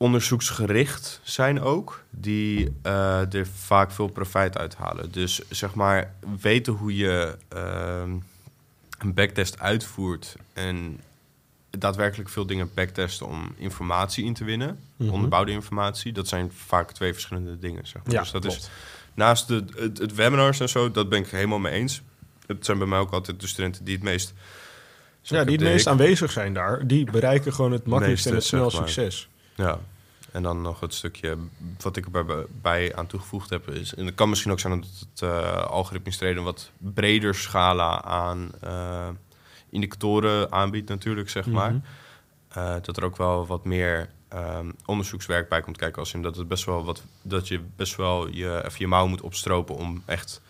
onderzoeksgericht 0.00 1.20
zijn 1.22 1.60
ook, 1.60 2.04
die 2.10 2.72
eh, 2.82 3.34
er 3.34 3.46
vaak 3.54 3.90
veel 3.90 4.08
profijt 4.08 4.58
uithalen. 4.58 5.12
Dus 5.12 5.40
zeg 5.48 5.74
maar, 5.74 6.14
weten 6.40 6.72
hoe 6.72 6.96
je 6.96 7.36
ehm, 7.48 8.10
een 8.98 9.14
backtest 9.14 9.58
uitvoert 9.58 10.36
en 10.52 11.00
daadwerkelijk 11.70 12.28
veel 12.28 12.46
dingen 12.46 12.70
backtesten 12.74 13.26
om 13.26 13.54
informatie 13.56 14.24
in 14.24 14.34
te 14.34 14.44
winnen, 14.44 14.78
Mhm. 14.96 15.10
onderbouwde 15.10 15.52
informatie, 15.52 16.12
dat 16.12 16.28
zijn 16.28 16.52
vaak 16.66 16.92
twee 16.92 17.12
verschillende 17.12 17.58
dingen. 17.58 17.86
Zeg 17.86 18.02
maar. 18.04 18.12
Ja, 18.12 18.20
dus 18.20 18.30
dat 18.30 18.44
is 18.44 18.70
naast 19.14 19.48
de, 19.48 19.64
het, 19.76 19.98
het 19.98 20.14
webinars 20.14 20.60
en 20.60 20.68
zo, 20.68 20.90
dat 20.90 21.08
ben 21.08 21.18
ik 21.18 21.28
helemaal 21.28 21.58
mee 21.58 21.72
eens. 21.72 22.02
Het 22.46 22.64
zijn 22.64 22.78
bij 22.78 22.86
mij 22.86 22.98
ook 22.98 23.12
altijd 23.12 23.40
de 23.40 23.46
studenten 23.46 23.84
die 23.84 23.94
het 23.94 24.04
meest... 24.04 24.34
Ja, 25.22 25.44
die 25.44 25.56
het 25.56 25.64
meest 25.64 25.86
aanwezig 25.86 26.30
zijn 26.30 26.54
daar, 26.54 26.86
die 26.86 27.10
bereiken 27.10 27.52
gewoon 27.54 27.72
het 27.72 27.86
makkelijkste 27.86 28.28
en 28.28 28.34
het 28.34 28.44
snel 28.44 28.70
succes. 28.70 29.28
Ja, 29.60 29.78
en 30.32 30.42
dan 30.42 30.62
nog 30.62 30.80
het 30.80 30.94
stukje 30.94 31.36
wat 31.80 31.96
ik 31.96 32.04
erbij 32.04 32.46
bij 32.62 32.96
aan 32.96 33.06
toegevoegd 33.06 33.50
heb. 33.50 33.68
Is, 33.68 33.94
en 33.94 34.06
het 34.06 34.14
kan 34.14 34.28
misschien 34.28 34.52
ook 34.52 34.60
zijn 34.60 34.80
dat 34.80 35.06
het 35.10 35.22
eh 35.22 35.64
algoritmisch 35.66 36.16
traden 36.16 36.42
wat 36.42 36.70
breder 36.78 37.34
scala 37.34 38.02
aan 38.02 38.50
eh, 38.60 39.08
indicatoren 39.70 40.52
aanbiedt 40.52 40.88
natuurlijk, 40.88 41.30
zeg 41.30 41.46
maar. 41.46 41.72
Mhm. 41.72 41.80
Eh, 42.48 42.74
dat 42.82 42.96
er 42.96 43.04
ook 43.04 43.16
wel 43.16 43.46
wat 43.46 43.64
meer 43.64 44.10
ehm, 44.28 44.70
onderzoekswerk 44.84 45.48
bij 45.48 45.60
komt 45.60 45.76
kijken. 45.76 45.98
Als 45.98 46.14
in 46.14 46.22
dat, 46.22 46.36
het 46.36 46.48
best 46.48 46.64
wel 46.64 46.84
wat, 46.84 47.02
dat 47.22 47.48
je 47.48 47.60
best 47.76 47.96
wel 47.96 48.28
je, 48.28 48.62
even 48.64 48.78
je 48.78 48.86
mouw 48.86 49.06
moet 49.06 49.20
opstropen 49.20 49.74
om 49.74 50.02
echt 50.06 50.40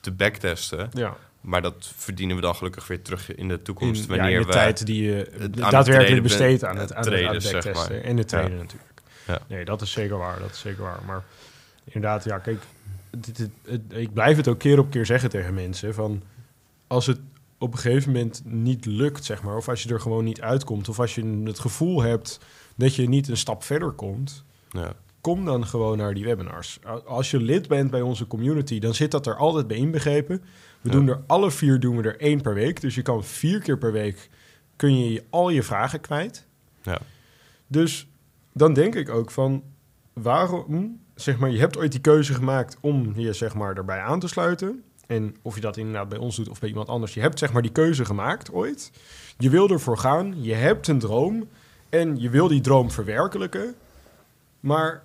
te 0.00 0.12
backtesten. 0.12 0.90
Ja, 0.92 1.16
Maar 1.46 1.62
dat 1.62 1.92
verdienen 1.96 2.36
we 2.36 2.42
dan 2.42 2.54
gelukkig 2.54 2.86
weer 2.86 3.02
terug 3.02 3.34
in 3.34 3.48
de 3.48 3.54
in, 3.54 3.62
toekomst. 3.62 4.00
ja, 4.02 4.16
wanneer 4.16 4.30
in 4.34 4.40
de 4.40 4.46
we 4.46 4.52
tijd 4.52 4.86
die 4.86 5.02
je 5.02 5.30
het 5.38 5.56
daadwerkelijk 5.56 6.22
besteedt 6.22 6.64
aan 6.64 6.76
het, 6.76 6.88
het 6.88 6.96
aan 6.96 7.34
het, 7.34 7.42
zeg 7.42 7.74
maar. 7.74 7.90
En 7.90 8.26
traden 8.26 8.50
Ja. 8.50 8.56
natuurlijk. 8.56 9.00
Ja. 9.26 9.38
Nee, 9.48 9.64
dat 9.64 9.82
is 9.82 9.90
zeker 9.92 10.16
waar. 10.18 10.38
Dat 10.40 10.50
is 10.50 10.60
zeker 10.60 10.82
waar. 10.82 11.00
Maar 11.06 11.24
inderdaad, 11.84 12.24
ja, 12.24 12.38
kijk, 12.38 12.62
het- 13.10 13.50
ik 13.88 14.12
blijf 14.12 14.36
het 14.36 14.48
ook 14.48 14.58
keer 14.58 14.78
op 14.78 14.90
keer 14.90 15.06
zeggen 15.06 15.30
tegen 15.30 15.54
mensen 15.54 15.94
van 15.94 16.22
als 16.86 17.06
het 17.06 17.18
op 17.58 17.72
een 17.72 17.78
gegeven 17.78 18.12
moment 18.12 18.42
niet 18.44 18.84
lukt, 18.86 19.24
zeg 19.24 19.42
maar, 19.42 19.56
of 19.56 19.68
als 19.68 19.82
je 19.82 19.88
er 19.92 20.00
gewoon 20.00 20.24
niet 20.24 20.40
uitkomt, 20.40 20.88
of 20.88 21.00
als 21.00 21.14
je 21.14 21.42
het 21.44 21.58
gevoel 21.58 22.02
hebt 22.02 22.40
dat 22.76 22.94
je 22.94 23.08
niet 23.08 23.28
een 23.28 23.36
stap 23.36 23.64
verder 23.64 23.90
komt, 23.90 24.44
ja, 24.70 24.92
kom 25.20 25.44
dan 25.44 25.66
gewoon 25.66 25.98
naar 25.98 26.14
die 26.14 26.24
webinars. 26.24 26.78
Als 27.06 27.30
je 27.30 27.40
lid 27.40 27.68
bent 27.68 27.90
bij 27.90 28.00
onze 28.00 28.26
community, 28.26 28.78
dan 28.78 28.94
zit 28.94 29.10
dat 29.10 29.26
er 29.26 29.36
altijd 29.36 29.66
bij 29.66 29.76
inbegrepen. 29.76 30.42
We 30.86 30.92
Ja. 30.92 30.98
doen 30.98 31.08
er 31.08 31.20
alle 31.26 31.50
vier 31.50 31.80
doen 31.80 31.96
we 31.96 32.02
er 32.02 32.20
één 32.20 32.40
per 32.40 32.54
week, 32.54 32.80
dus 32.80 32.94
je 32.94 33.02
kan 33.02 33.24
vier 33.24 33.60
keer 33.60 33.78
per 33.78 33.92
week 33.92 34.28
kun 34.76 35.10
je 35.10 35.24
al 35.30 35.50
je 35.50 35.62
vragen 35.62 36.00
kwijt. 36.00 36.46
ja, 36.82 36.98
Dus 37.66 38.08
dan 38.52 38.72
denk 38.74 38.94
ik 38.94 39.08
ook 39.08 39.30
van 39.30 39.62
waarom, 40.12 41.00
zeg 41.14 41.38
maar, 41.38 41.50
je 41.50 41.58
hebt 41.58 41.76
ooit 41.78 41.92
die 41.92 42.00
keuze 42.00 42.34
gemaakt 42.34 42.76
om 42.80 43.12
je 43.16 43.32
zeg 43.32 43.54
maar 43.54 43.76
erbij 43.76 44.00
aan 44.00 44.20
te 44.20 44.28
sluiten. 44.28 44.82
En 45.06 45.36
of 45.42 45.54
je 45.54 45.60
dat 45.60 45.76
inderdaad 45.76 46.08
bij 46.08 46.18
ons 46.18 46.36
doet 46.36 46.48
of 46.48 46.58
bij 46.60 46.68
iemand 46.68 46.88
anders, 46.88 47.14
je 47.14 47.20
hebt 47.20 47.38
zeg 47.38 47.52
maar 47.52 47.62
die 47.62 47.72
keuze 47.72 48.04
gemaakt 48.04 48.52
ooit. 48.52 48.90
Je 49.38 49.50
wil 49.50 49.68
ervoor 49.70 49.98
gaan, 49.98 50.42
je 50.42 50.54
hebt 50.54 50.88
een 50.88 50.98
droom 50.98 51.48
en 51.88 52.20
je 52.20 52.30
wil 52.30 52.48
die 52.48 52.60
droom 52.60 52.90
verwerkelijken. 52.90 53.74
Maar 54.60 55.02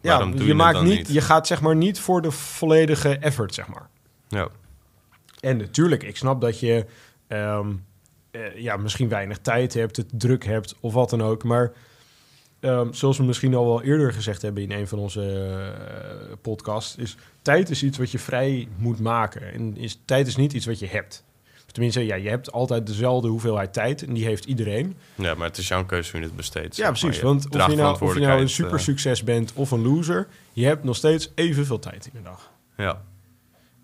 ja, 0.00 0.30
je, 0.34 0.54
maakt 0.54 0.82
niet, 0.82 0.98
niet? 0.98 1.08
je 1.12 1.20
gaat 1.20 1.46
zeg 1.46 1.60
maar 1.60 1.76
niet 1.76 2.00
voor 2.00 2.22
de 2.22 2.30
volledige 2.30 3.18
effort, 3.18 3.54
zeg 3.54 3.68
maar. 3.68 3.88
ja. 4.28 4.48
En 5.44 5.56
natuurlijk, 5.56 6.02
ik 6.02 6.16
snap 6.16 6.40
dat 6.40 6.60
je 6.60 6.86
ehm, 7.26 7.72
eh, 8.30 8.56
ja, 8.56 8.76
misschien 8.76 9.08
weinig 9.08 9.38
tijd 9.38 9.74
hebt, 9.74 9.96
het 9.96 10.08
druk 10.12 10.44
hebt 10.44 10.74
of 10.80 10.92
wat 10.92 11.10
dan 11.10 11.22
ook. 11.22 11.44
Maar 11.44 11.72
ehm, 12.60 12.92
zoals 12.92 13.18
we 13.18 13.24
misschien 13.24 13.54
al 13.54 13.66
wel 13.66 13.82
eerder 13.82 14.12
gezegd 14.12 14.42
hebben 14.42 14.62
in 14.62 14.72
een 14.72 14.88
van 14.88 14.98
onze 14.98 15.22
eh, 16.28 16.36
podcasts, 16.42 16.96
is 16.96 17.16
tijd 17.42 17.70
is 17.70 17.82
iets 17.82 17.98
wat 17.98 18.10
je 18.10 18.18
vrij 18.18 18.68
moet 18.76 19.00
maken. 19.00 19.52
En 19.52 19.76
is, 19.76 20.00
tijd 20.04 20.26
is 20.26 20.36
niet 20.36 20.52
iets 20.52 20.66
wat 20.66 20.78
je 20.78 20.86
hebt. 20.86 21.24
Tenminste, 21.66 22.06
ja, 22.06 22.14
je 22.14 22.28
hebt 22.28 22.52
altijd 22.52 22.86
dezelfde 22.86 23.28
hoeveelheid 23.28 23.72
tijd 23.72 24.02
en 24.02 24.14
die 24.14 24.24
heeft 24.24 24.44
iedereen. 24.44 24.96
Ja, 25.14 25.34
maar 25.34 25.48
het 25.48 25.58
is 25.58 25.68
jouw 25.68 25.84
keuze 25.84 26.10
hoe 26.10 26.20
je 26.20 26.26
het 26.26 26.36
besteedt. 26.36 26.76
Ja, 26.76 26.88
precies. 26.88 27.20
Want 27.20 27.44
of 27.44 27.50
draagt 27.50 27.70
je, 27.70 27.76
nou, 27.76 27.92
of 27.92 27.98
je 27.98 28.04
nou 28.04 28.12
een 28.12 28.48
verantwoordelijkheid, 28.48 28.50
super 28.50 28.80
succes 28.80 29.24
bent 29.24 29.52
of 29.54 29.70
een 29.70 29.82
loser, 29.82 30.26
je 30.52 30.66
hebt 30.66 30.84
nog 30.84 30.96
steeds 30.96 31.32
evenveel 31.34 31.78
tijd 31.78 32.06
in 32.06 32.12
de 32.14 32.22
dag. 32.22 32.50
ja, 32.76 33.02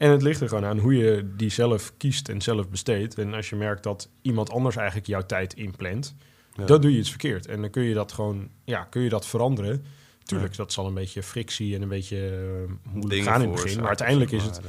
En 0.01 0.11
het 0.11 0.23
ligt 0.23 0.41
er 0.41 0.49
gewoon 0.49 0.65
aan 0.65 0.79
hoe 0.79 0.97
je 0.97 1.31
die 1.37 1.51
zelf 1.51 1.93
kiest 1.97 2.29
en 2.29 2.41
zelf 2.41 2.69
besteedt. 2.69 3.19
En 3.19 3.35
als 3.35 3.49
je 3.51 3.57
merkt 3.57 3.83
dat 3.83 4.09
iemand 4.23 4.51
anders 4.51 4.77
eigenlijk 4.77 5.07
jouw 5.07 5.27
tijd 5.27 5.55
inplant, 5.55 6.15
Ja. 6.55 6.65
dan 6.65 6.81
doe 6.81 6.93
je 6.93 6.99
iets 6.99 7.09
verkeerd. 7.09 7.47
En 7.47 7.61
dan 7.61 7.71
kun 7.71 7.83
je 7.83 7.95
dat 7.95 8.13
gewoon, 8.13 8.49
ja, 8.65 8.85
kun 8.85 9.03
je 9.03 9.09
dat 9.09 9.27
veranderen. 9.27 9.85
Tuurlijk, 10.23 10.57
dat 10.57 10.73
zal 10.73 10.87
een 10.87 10.95
beetje 10.95 11.23
frictie 11.23 11.75
en 11.75 11.83
een 11.83 11.89
beetje 11.89 12.29
eh, 12.29 12.93
moeilijk 12.93 13.23
gaan 13.23 13.43
in 13.43 13.51
het 13.51 13.63
begin. 13.63 13.79
Maar 13.79 13.89
uiteindelijk 13.89 14.31
is 14.31 14.45
het, 14.45 14.59
eh. 14.59 14.65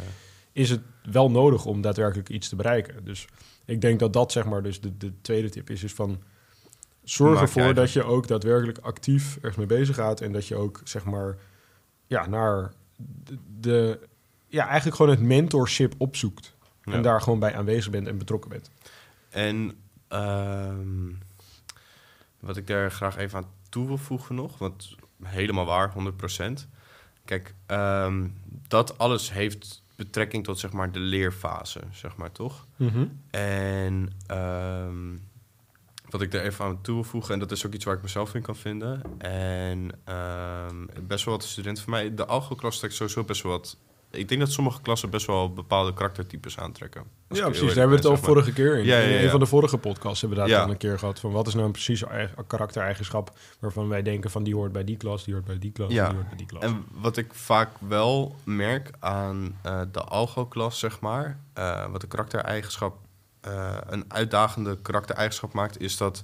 is 0.52 0.70
het 0.70 0.82
wel 1.12 1.32
nodig 1.32 1.66
om 1.66 1.82
daadwerkelijk 1.82 2.30
iets 2.30 2.50
te 2.50 2.56
bereiken. 2.56 3.06
Dus 3.06 3.28
ik 3.66 3.82
denk 3.82 4.00
dat 4.00 4.14
dat 4.14 4.32
zeg 4.32 4.46
maar 4.46 4.64
dus 4.64 4.82
de, 4.82 4.98
de 4.98 5.14
tweede 5.22 5.50
tip 5.50 5.70
is, 5.70 5.84
is 5.84 5.94
van 5.94 6.24
zorg 7.04 7.34
Maak 7.34 7.42
ervoor 7.42 7.74
dat 7.74 7.92
je 7.92 8.04
ook 8.04 8.28
daadwerkelijk 8.28 8.78
actief 8.78 9.36
ergens 9.36 9.56
mee 9.56 9.66
bezig 9.66 9.96
gaat 9.96 10.22
en 10.22 10.32
dat 10.32 10.48
je 10.48 10.56
ook 10.56 10.82
zeg 10.84 11.06
maar 11.06 11.38
ja 12.08 12.28
naar 12.28 12.74
de, 13.24 13.38
de 13.60 14.10
ja 14.52 14.68
eigenlijk 14.68 14.96
gewoon 14.96 15.12
het 15.12 15.22
mentorship 15.22 15.94
opzoekt 15.98 16.56
Ja. 16.84 16.94
en 16.94 17.02
daar 17.02 17.22
gewoon 17.22 17.40
bij 17.40 17.56
aanwezig 17.56 17.92
bent 17.92 18.08
en 18.08 18.18
betrokken 18.18 18.50
bent. 18.50 18.70
En 19.30 19.72
ehm, 20.08 21.10
wat 22.40 22.58
ik 22.58 22.68
daar 22.68 22.92
graag 22.92 23.18
even 23.18 23.38
aan 23.38 23.50
toe 23.70 23.88
wil 23.88 23.98
voegen 23.98 24.36
nog, 24.36 24.58
want 24.58 24.96
helemaal 25.24 25.66
waar, 25.66 25.92
100%. 25.94 26.68
Kijk, 27.26 27.54
ehm, 27.66 28.28
dat 28.68 28.98
alles 28.98 29.32
heeft 29.32 29.84
betrekking 29.96 30.44
tot 30.44 30.60
zeg 30.60 30.72
maar 30.72 30.92
de 30.92 31.00
leerfase, 31.00 31.80
zeg 31.92 32.16
maar 32.16 32.32
toch? 32.32 32.68
En 33.30 34.10
ehm, 34.28 35.18
wat 36.10 36.22
ik 36.22 36.34
er 36.34 36.42
even 36.42 36.66
aan 36.66 36.82
toe 36.82 36.94
wil 36.96 37.04
voegen, 37.04 37.34
en 37.34 37.40
dat 37.40 37.52
is 37.52 37.66
ook 37.66 37.74
iets 37.74 37.86
waar 37.86 37.96
ik 37.96 38.02
mezelf 38.02 38.36
in 38.36 38.42
kan 38.42 38.56
vinden. 38.56 39.02
En 39.18 39.92
best 41.08 41.26
wel 41.26 41.34
wat 41.34 41.44
studenten 41.44 41.84
van 41.84 41.94
mij, 41.94 42.14
de 42.14 42.26
algo-klas 42.26 42.80
trekt 42.80 42.94
sowieso 42.94 43.24
best 43.24 43.42
wel 43.42 43.52
wat. 43.52 43.78
Ik 44.12 44.28
denk 44.30 44.42
dat 44.42 44.52
sommige 44.52 44.82
klassen 44.82 45.10
best 45.10 45.26
wel 45.26 45.54
bepaalde 45.54 45.94
karaktertypes 45.94 46.58
aantrekken. 46.60 47.04
Ja, 47.30 47.46
precies. 47.46 47.60
Daar 47.68 47.76
hebben 47.78 47.90
we 47.90 47.96
het 47.96 48.06
al 48.06 48.18
vorige 48.18 48.54
keer 48.54 48.78
in. 48.78 48.86
Ja, 48.86 48.98
ja, 48.98 49.04
In 49.04 49.14
ja. 49.14 49.22
een 49.24 49.30
van 49.30 49.40
de 49.40 49.46
vorige 49.46 49.78
podcasts 49.78 50.22
hebben 50.22 50.40
we 50.44 50.48
daar 50.50 50.62
al 50.64 50.70
een 50.70 50.78
keer 50.78 51.00
gehad. 51.00 51.20
Van 51.20 51.32
wat 51.32 51.48
is 51.48 51.54
nou 51.54 51.66
een 51.66 51.72
precies 51.72 52.04
eigen- 52.04 52.48
karaktereigenschap 52.48 53.38
waarvan 53.60 53.88
wij 53.88 54.02
denken 54.02 54.30
van 54.32 54.44
die 54.44 54.56
hoort 54.56 54.72
bij 54.72 54.84
die 54.84 54.98
klas, 54.98 55.24
die 55.24 55.34
hoort 55.34 55.46
bij 55.46 55.60
die 55.60 55.72
klas, 55.72 55.92
Ja. 55.92 56.06
die 56.08 56.16
hoort 56.16 56.28
bij 56.28 56.38
die 56.38 56.46
klas. 56.46 56.64
En 56.64 56.86
wat 56.92 57.18
ik 57.18 57.34
vaak 57.34 57.70
wel 57.88 58.36
merk 58.44 58.90
aan 59.00 59.58
eh, 59.62 59.82
de 59.92 60.02
algo-klas, 60.04 60.80
zeg 60.80 61.00
maar, 61.00 61.40
eh, 61.54 61.86
wat 61.92 62.04
een 62.04 62.10
karaktereigenschap, 62.10 62.98
eh, 63.42 63.78
een 63.90 64.06
uitdagende 64.08 64.78
karaktereigenschap 64.82 65.54
maakt, 65.54 65.80
is 65.80 65.98
dat, 65.98 66.24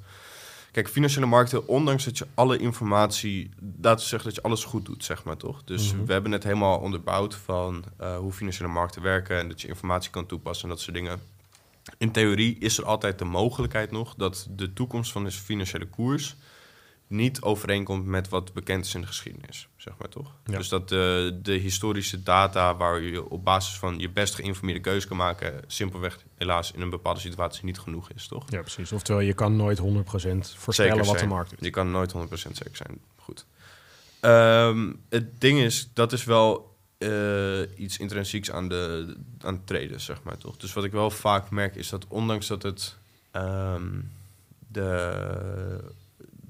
kijk, 0.77 0.89
financiële 0.89 1.25
markten, 1.25 1.67
ondanks 1.67 2.05
dat 2.05 2.17
je 2.17 2.27
alle 2.33 2.57
informatie, 2.57 3.49
we 3.81 3.95
zeggen 3.97 4.23
dat 4.23 4.35
je 4.35 4.41
alles 4.41 4.63
goed 4.63 4.85
doet, 4.85 5.03
zeg 5.03 5.23
maar, 5.23 5.37
toch? 5.37 5.63
Dus 5.63 5.93
Mhm. 5.93 6.05
we 6.05 6.11
hebben 6.13 6.31
het 6.31 6.43
helemaal 6.43 6.79
onderbouwd 6.79 7.35
van 7.35 7.83
eh, 7.97 8.17
hoe 8.17 8.31
financiële 8.31 8.69
markten 8.69 9.01
werken 9.01 9.39
en 9.39 9.47
dat 9.47 9.61
je 9.61 9.67
informatie 9.67 10.11
kan 10.11 10.25
toepassen 10.25 10.63
en 10.63 10.75
dat 10.75 10.83
soort 10.83 10.95
dingen. 10.95 11.19
In 11.97 12.11
theorie 12.11 12.57
is 12.59 12.77
er 12.77 12.85
altijd 12.85 13.19
de 13.19 13.25
mogelijkheid 13.25 13.91
nog 13.91 14.15
dat 14.15 14.47
de 14.49 14.73
toekomst 14.73 15.11
van 15.11 15.23
de 15.23 15.31
financiële 15.31 15.85
koers 15.87 16.35
niet 17.07 17.41
overeenkomt 17.41 18.05
met 18.05 18.29
wat 18.29 18.53
bekend 18.53 18.85
is 18.85 18.95
in 18.95 19.01
de 19.01 19.07
geschiedenis, 19.07 19.67
zeg 19.75 19.93
maar 19.97 20.09
toch? 20.09 20.35
Ja. 20.45 20.57
Dus 20.57 20.69
dat 20.69 20.89
de, 20.89 21.39
de 21.41 21.53
historische 21.53 22.23
data 22.23 22.75
waar 22.75 23.01
je 23.01 23.29
op 23.29 23.43
basis 23.43 23.77
van 23.77 23.99
je 23.99 24.09
best 24.09 24.35
geïnformeerde 24.35 24.81
keuze 24.81 25.07
kan 25.07 25.17
maken, 25.17 25.63
simpelweg 25.67 26.19
helaas 26.37 26.71
in 26.71 26.81
een 26.81 26.89
bepaalde 26.89 27.19
situatie 27.19 27.65
niet 27.65 27.79
genoeg 27.79 28.11
is, 28.11 28.27
toch? 28.27 28.43
Ja, 28.49 28.61
precies. 28.61 28.91
Oftewel, 28.91 29.21
je 29.21 29.33
kan 29.33 29.55
nooit 29.55 29.81
100% 29.81 29.83
voorspellen 30.55 31.05
wat 31.05 31.19
de 31.19 31.25
markt 31.25 31.49
doet. 31.49 31.59
Je 31.63 31.69
kan 31.69 31.91
nooit 31.91 32.13
100% 32.13 32.17
zeker 32.31 32.75
zijn. 32.75 32.99
Goed. 33.15 33.45
Ehm, 34.19 34.93
het 35.09 35.41
ding 35.41 35.59
is, 35.59 35.89
dat 35.93 36.13
is 36.13 36.23
wel 36.23 36.75
eh, 36.97 37.61
iets 37.75 37.97
intrinsieks 37.97 38.51
aan, 38.51 38.69
de, 38.69 39.15
aan 39.39 39.61
het 39.65 40.01
zeg 40.01 40.23
maar 40.23 40.37
toch? 40.37 40.57
Dus 40.57 40.73
wat 40.73 40.83
ik 40.83 40.91
wel 40.91 41.09
vaak 41.09 41.49
merk 41.49 41.75
is 41.75 41.89
dat 41.89 42.05
ondanks 42.07 42.47
dat 42.47 42.63
het 42.63 42.97
ehm, 43.31 43.99
de, 44.67 45.93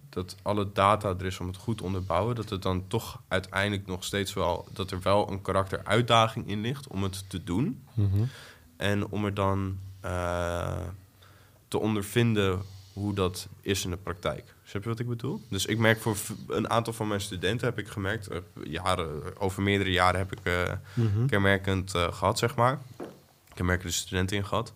dat 0.09 0.35
alle 0.41 0.71
data 0.73 1.09
er 1.19 1.25
is 1.25 1.39
om 1.39 1.47
het 1.47 1.57
goed 1.57 1.77
te 1.77 1.83
onderbouwen, 1.83 2.35
dat 2.35 2.49
het 2.49 2.61
dan 2.61 2.87
toch 2.87 3.21
uiteindelijk 3.27 3.87
nog 3.87 4.03
steeds 4.03 4.33
wel 4.33 4.67
dat 4.73 4.91
er 4.91 5.01
wel 5.01 5.31
een 5.31 5.41
karakteruitdaging 5.41 6.47
in 6.47 6.61
ligt 6.61 6.87
om 6.87 7.03
het 7.03 7.29
te 7.29 7.43
doen. 7.43 7.83
Mhm. 7.93 8.23
En 8.77 9.07
om 9.07 9.25
er 9.25 9.33
dan 9.33 9.77
eh, 10.01 10.77
te 11.67 11.77
ondervinden 11.79 12.61
hoe 12.93 13.13
dat 13.13 13.47
is 13.61 13.83
in 13.83 13.89
de 13.89 13.97
praktijk. 13.97 14.55
Snap 14.63 14.83
je 14.83 14.89
wat 14.89 14.99
ik 14.99 15.07
bedoel? 15.07 15.41
Dus 15.49 15.65
ik 15.65 15.77
merk 15.77 15.99
voor 16.01 16.15
een 16.47 16.69
aantal 16.69 16.93
van 16.93 17.07
mijn 17.07 17.21
studenten 17.21 17.67
heb 17.67 17.79
ik 17.79 17.87
gemerkt, 17.87 18.27
eh, 18.27 18.39
jaren, 18.63 19.37
over 19.39 19.61
meerdere 19.63 19.91
jaren 19.91 20.19
heb 20.19 20.31
ik 20.31 20.39
eh, 20.43 20.71
Mhm. 20.93 21.25
kenmerkend 21.25 21.93
eh, 21.95 22.13
gehad, 22.13 22.37
zeg 22.39 22.55
maar. 22.55 22.79
Kenmerkende 23.53 23.93
studenten 23.93 24.37
in 24.37 24.45
gehad. 24.45 24.73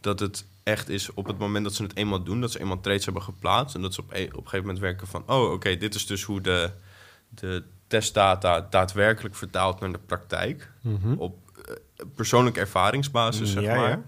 Dat 0.00 0.20
het 0.20 0.44
echt 0.62 0.88
is 0.88 1.14
op 1.14 1.26
het 1.26 1.38
moment 1.38 1.64
dat 1.64 1.74
ze 1.74 1.82
het 1.82 1.96
eenmaal 1.96 2.22
doen, 2.22 2.40
dat 2.40 2.52
ze 2.52 2.60
eenmaal 2.60 2.80
trades 2.80 3.04
hebben 3.04 3.22
geplaatst. 3.22 3.74
En 3.74 3.82
dat 3.82 3.94
ze 3.94 4.00
op, 4.00 4.12
e- 4.12 4.24
op 4.24 4.30
een 4.30 4.34
gegeven 4.42 4.60
moment 4.60 4.78
werken 4.78 5.06
van, 5.06 5.22
oh 5.26 5.52
oké, 5.52 5.76
dit 5.76 5.94
is 5.94 6.06
dus 6.06 6.22
hoe 6.22 6.40
de, 6.40 6.70
de 7.28 7.64
testdata 7.86 8.66
daadwerkelijk 8.70 9.34
vertaalt 9.34 9.80
naar 9.80 9.92
de 9.92 9.98
praktijk 10.06 10.70
Mhm. 10.82 11.12
op 11.12 11.36
eh, 11.68 11.74
persoonlijke 12.14 12.60
ervaringsbasis, 12.60 13.52
zeg 13.52 13.62
Ja, 13.62 13.74
maar. 13.74 13.88
ja. 13.90 14.02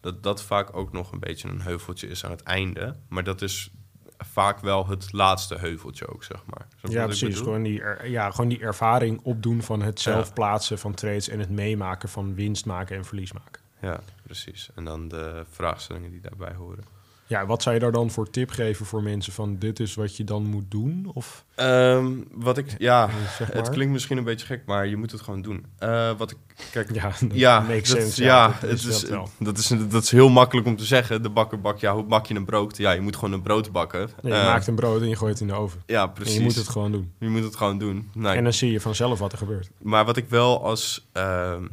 Dat 0.00 0.22
dat 0.22 0.42
vaak 0.42 0.76
ook 0.76 0.92
nog 0.92 1.12
een 1.12 1.20
beetje 1.20 1.48
een 1.48 1.60
heuveltje 1.60 2.08
is 2.08 2.24
aan 2.24 2.30
het 2.30 2.42
einde. 2.42 2.94
Maar 3.08 3.24
dat 3.24 3.42
is 3.42 3.70
vaak 4.18 4.60
wel 4.60 4.86
het 4.86 5.12
laatste 5.12 5.54
heuveltje 5.54 6.06
ook, 6.08 6.24
zeg 6.24 6.42
maar. 6.46 6.66
Ja, 6.82 7.04
precies. 7.04 7.38
Gewoon 7.38 7.62
die, 7.62 7.80
er- 7.80 8.08
ja, 8.10 8.30
gewoon 8.30 8.48
die 8.48 8.60
ervaring 8.60 9.20
opdoen 9.22 9.62
van 9.62 9.82
het 9.82 10.00
zelf 10.00 10.32
plaatsen 10.32 10.78
van 10.78 10.94
trades 10.94 11.28
en 11.28 11.38
het 11.38 11.50
meemaken 11.50 12.08
van 12.08 12.34
winst 12.34 12.66
maken 12.66 12.96
en 12.96 13.04
verlies 13.04 13.32
maken. 13.32 13.62
Ja, 13.82 14.00
precies. 14.22 14.68
En 14.74 14.84
dan 14.84 15.08
de 15.08 15.44
vraagstellingen 15.50 16.10
die 16.10 16.20
daarbij 16.20 16.54
horen. 16.56 16.96
Ja, 17.26 17.46
wat 17.46 17.62
zou 17.62 17.74
je 17.74 17.80
daar 17.80 17.92
dan 17.92 18.10
voor 18.10 18.30
tip 18.30 18.50
geven 18.50 18.86
voor 18.86 19.02
mensen 19.02 19.32
van 19.32 19.58
dit 19.58 19.80
is 19.80 19.94
wat 19.94 20.16
je 20.16 20.24
dan 20.24 20.42
moet 20.46 20.70
doen? 20.70 21.10
Of 21.14 21.44
Ehm, 21.54 22.12
wat 22.32 22.58
ik, 22.58 22.74
ja, 22.78 23.08
zeg 23.38 23.48
maar? 23.48 23.56
het 23.56 23.68
klinkt 23.70 23.92
misschien 23.92 24.18
een 24.18 24.24
beetje 24.24 24.46
gek, 24.46 24.62
maar 24.66 24.86
je 24.86 24.96
moet 24.96 25.10
het 25.12 25.20
gewoon 25.20 25.42
doen. 25.42 25.64
Eh, 25.78 26.10
wat 26.18 26.30
ik, 26.30 26.36
kijk, 26.70 26.94
Ja, 26.94 27.12
dat 27.20 27.30
ja, 27.32 27.60
makes 27.60 27.88
dat, 27.88 27.98
sense. 28.00 28.22
ja, 28.22 28.46
dat 28.48 28.60
het 28.60 28.84
is, 28.84 29.00
dat 29.38 29.58
is, 29.58 29.68
dat 29.88 30.02
is 30.02 30.10
heel 30.10 30.28
makkelijk 30.28 30.66
om 30.66 30.76
te 30.76 30.84
zeggen. 30.84 31.22
De 31.22 31.30
bakker 31.30 31.60
bakt, 31.60 31.80
ja, 31.80 31.94
hoe 31.94 32.04
bak 32.04 32.26
je 32.26 32.34
een 32.34 32.44
brood? 32.44 32.76
Ja, 32.76 32.90
je 32.90 33.00
moet 33.00 33.16
gewoon 33.16 33.32
een 33.34 33.42
brood 33.42 33.72
bakken. 33.72 34.08
Nee, 34.22 34.32
je 34.32 34.38
Eh, 34.38 34.44
maakt 34.46 34.66
een 34.66 34.74
brood 34.74 35.00
en 35.00 35.08
je 35.08 35.16
gooit 35.16 35.32
het 35.32 35.40
in 35.40 35.46
de 35.46 35.54
oven. 35.54 35.82
Ja, 35.86 36.02
En 36.02 36.12
precies. 36.12 36.34
je 36.36 36.42
moet 36.42 36.54
het 36.54 36.68
gewoon 36.68 36.92
doen. 36.92 37.12
Je 37.18 37.28
moet 37.28 37.44
het 37.44 37.56
gewoon 37.56 37.78
doen. 37.78 38.10
Nou, 38.14 38.36
En 38.36 38.42
dan 38.44 38.52
zie 38.52 38.72
je 38.72 38.80
vanzelf 38.80 39.18
wat 39.18 39.32
er 39.32 39.38
gebeurt. 39.38 39.70
Maar 39.82 40.04
wat 40.04 40.16
ik 40.16 40.28
wel 40.28 40.64
als 40.64 41.08
ehm, 41.12 41.66